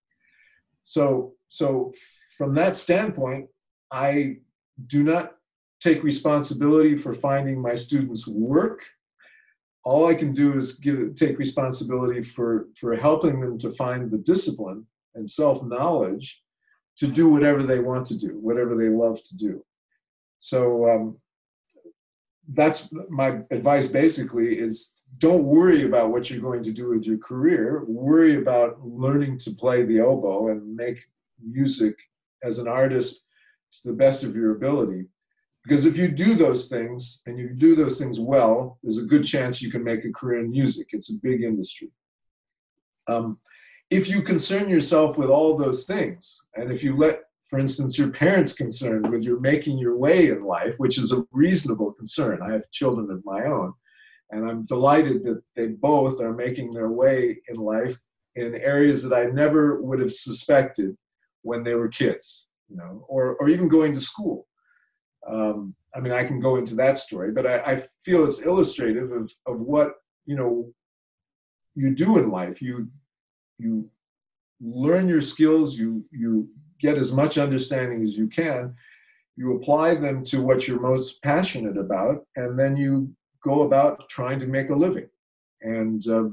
[0.85, 1.93] So so
[2.37, 3.47] from that standpoint,
[3.93, 4.39] I
[4.87, 5.33] do not
[5.81, 8.85] take responsibility for finding my students work.
[9.85, 14.19] All I can do is give take responsibility for for helping them to find the
[14.19, 16.43] discipline and self-knowledge
[16.99, 19.65] to do whatever they want to do, whatever they love to do.
[20.39, 21.19] So um,
[22.55, 27.19] that's my advice basically is don't worry about what you're going to do with your
[27.19, 27.85] career.
[27.87, 31.05] Worry about learning to play the oboe and make
[31.43, 31.97] music
[32.43, 33.27] as an artist
[33.73, 35.07] to the best of your ability.
[35.65, 39.25] Because if you do those things and you do those things well, there's a good
[39.25, 40.89] chance you can make a career in music.
[40.93, 41.91] It's a big industry.
[43.07, 43.39] Um,
[43.91, 48.11] if you concern yourself with all those things, and if you let, for instance, your
[48.11, 52.41] parents concerned with your making your way in life, which is a reasonable concern.
[52.43, 53.73] I have children of my own,
[54.31, 57.99] and I'm delighted that they both are making their way in life
[58.37, 60.95] in areas that I never would have suspected
[61.43, 64.47] when they were kids, you know, or, or even going to school.
[65.27, 69.11] Um, I mean, I can go into that story, but I, I feel it's illustrative
[69.11, 69.95] of, of what
[70.27, 70.71] you know
[71.75, 72.61] you do in life.
[72.61, 72.89] You
[73.59, 73.91] you
[74.61, 75.79] learn your skills.
[75.79, 76.49] You you
[76.81, 78.75] get as much understanding as you can.
[79.37, 84.41] You apply them to what you're most passionate about, and then you go about trying
[84.41, 85.09] to make a living.
[85.63, 86.29] And uh,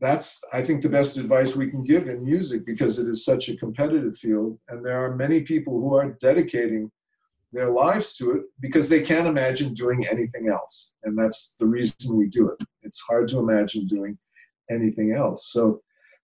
[0.00, 3.48] that's, I think, the best advice we can give in music because it is such
[3.48, 6.90] a competitive field, and there are many people who are dedicating
[7.52, 10.94] their lives to it because they can't imagine doing anything else.
[11.04, 12.66] And that's the reason we do it.
[12.82, 14.18] It's hard to imagine doing
[14.70, 15.52] anything else.
[15.52, 15.80] So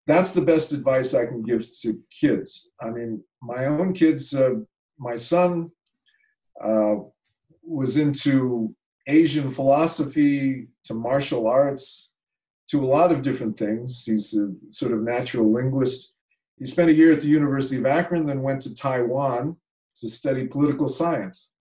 [0.07, 2.71] that's the best advice I can give to kids.
[2.81, 4.55] I mean, my own kids, uh,
[4.99, 5.71] my son
[6.63, 6.95] uh,
[7.63, 8.75] was into
[9.07, 12.11] Asian philosophy, to martial arts,
[12.69, 14.05] to a lot of different things.
[14.05, 16.13] He's a sort of natural linguist.
[16.57, 19.57] He spent a year at the University of Akron, then went to Taiwan
[19.97, 21.51] to study political science.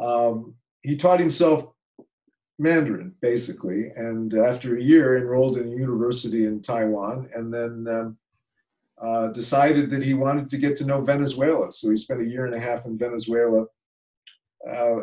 [0.00, 1.71] Um, he taught himself
[2.58, 8.18] Mandarin, basically, and after a year enrolled in a university in Taiwan, and then um,
[9.00, 11.72] uh, decided that he wanted to get to know Venezuela.
[11.72, 13.66] So he spent a year and a half in Venezuela,
[14.70, 14.96] uh,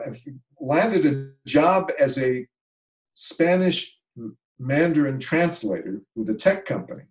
[0.61, 2.47] landed a job as a
[3.15, 3.97] Spanish
[4.57, 7.03] Mandarin translator with a tech company.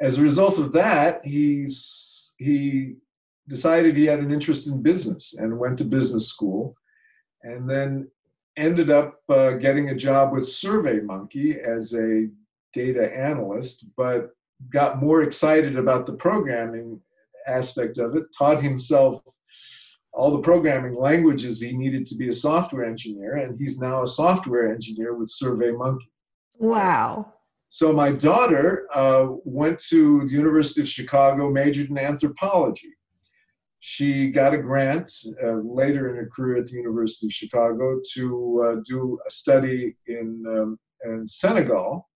[0.00, 2.94] as a result of that, he's he
[3.48, 6.76] decided he had an interest in business and went to business school,
[7.42, 8.08] and then
[8.58, 12.28] ended up uh, getting a job with SurveyMonkey as a
[12.74, 14.30] data analyst, but
[14.68, 17.00] got more excited about the programming
[17.46, 19.20] aspect of it, taught himself
[20.12, 24.06] all the programming languages he needed to be a software engineer, and he's now a
[24.06, 26.10] software engineer with SurveyMonkey.
[26.58, 27.32] Wow.
[27.68, 32.88] So my daughter uh, went to the University of Chicago, majored in anthropology.
[33.80, 35.10] She got a grant
[35.42, 39.96] uh, later in her career at the University of Chicago to uh, do a study
[40.06, 42.08] in, um, in Senegal,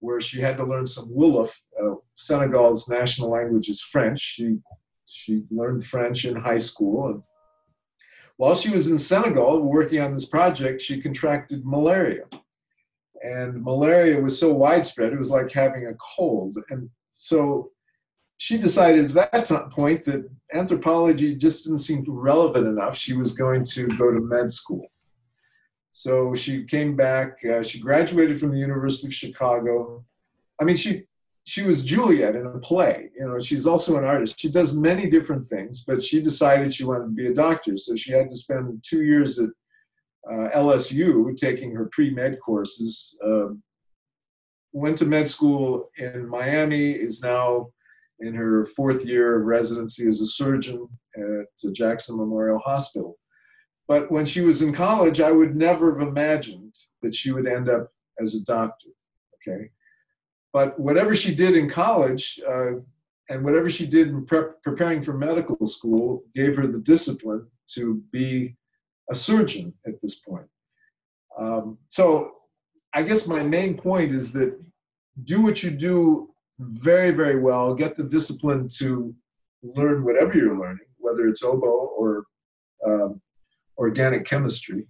[0.00, 1.54] where she had to learn some Wolof.
[1.82, 4.20] Uh, Senegal's national language is French.
[4.20, 4.58] She
[5.06, 7.08] she learned French in high school.
[7.08, 7.22] And
[8.36, 12.24] while she was in Senegal working on this project, she contracted malaria
[13.24, 17.70] and malaria was so widespread it was like having a cold and so
[18.38, 22.96] she decided at that point that anthropology just didn't seem relevant enough.
[22.96, 24.86] She was going to go to med school.
[25.92, 30.04] So she came back uh, she graduated from the university of chicago.
[30.60, 31.04] I mean she
[31.46, 34.40] she was juliet in a play you know she's also an artist.
[34.40, 37.76] She does many different things but she decided she wanted to be a doctor.
[37.76, 39.50] So she had to spend two years at
[40.28, 43.16] uh, LSU taking her pre med courses.
[43.24, 43.50] Uh,
[44.72, 47.68] went to med school in Miami, is now
[48.20, 53.18] in her fourth year of residency as a surgeon at Jackson Memorial Hospital.
[53.86, 57.68] But when she was in college, I would never have imagined that she would end
[57.68, 57.90] up
[58.20, 58.88] as a doctor.
[59.46, 59.70] Okay.
[60.52, 62.76] But whatever she did in college, uh,
[63.28, 68.02] and whatever she did in prep, preparing for medical school gave her the discipline to
[68.12, 68.56] be
[69.10, 70.46] a surgeon at this point.
[71.38, 72.32] Um, so
[72.94, 74.58] I guess my main point is that
[75.24, 79.14] do what you do very, very well, get the discipline to
[79.62, 82.24] learn whatever you're learning, whether it's oboe or
[82.86, 83.20] um,
[83.78, 84.86] organic chemistry,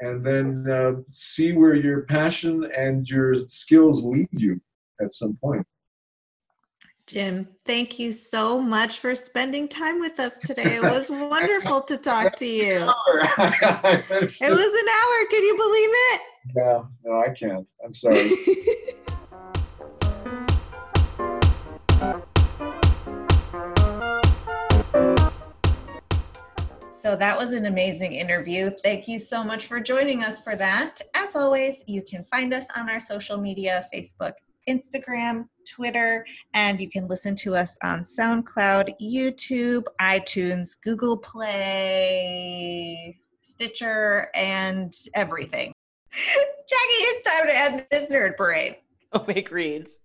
[0.00, 4.60] and then uh, see where your passion and your skills lead you
[5.00, 5.66] at some point.
[7.10, 10.76] Jim, thank you so much for spending time with us today.
[10.76, 12.76] It was wonderful to talk to you.
[13.08, 15.26] it was an hour.
[15.28, 16.20] Can you believe it?
[16.54, 17.66] No, no, I can't.
[17.84, 18.30] I'm sorry.
[27.00, 28.68] So that was an amazing interview.
[28.68, 31.00] Thank you so much for joining us for that.
[31.14, 34.32] As always, you can find us on our social media Facebook,
[34.68, 42.38] Instagram, Twitter, and you can listen to us on SoundCloud, YouTube, iTunes, Google Play,
[43.40, 45.72] Stitcher, and everything.
[46.12, 46.28] Jackie,
[46.68, 48.76] it's time to end this nerd parade.
[49.14, 50.00] Oh, make reeds.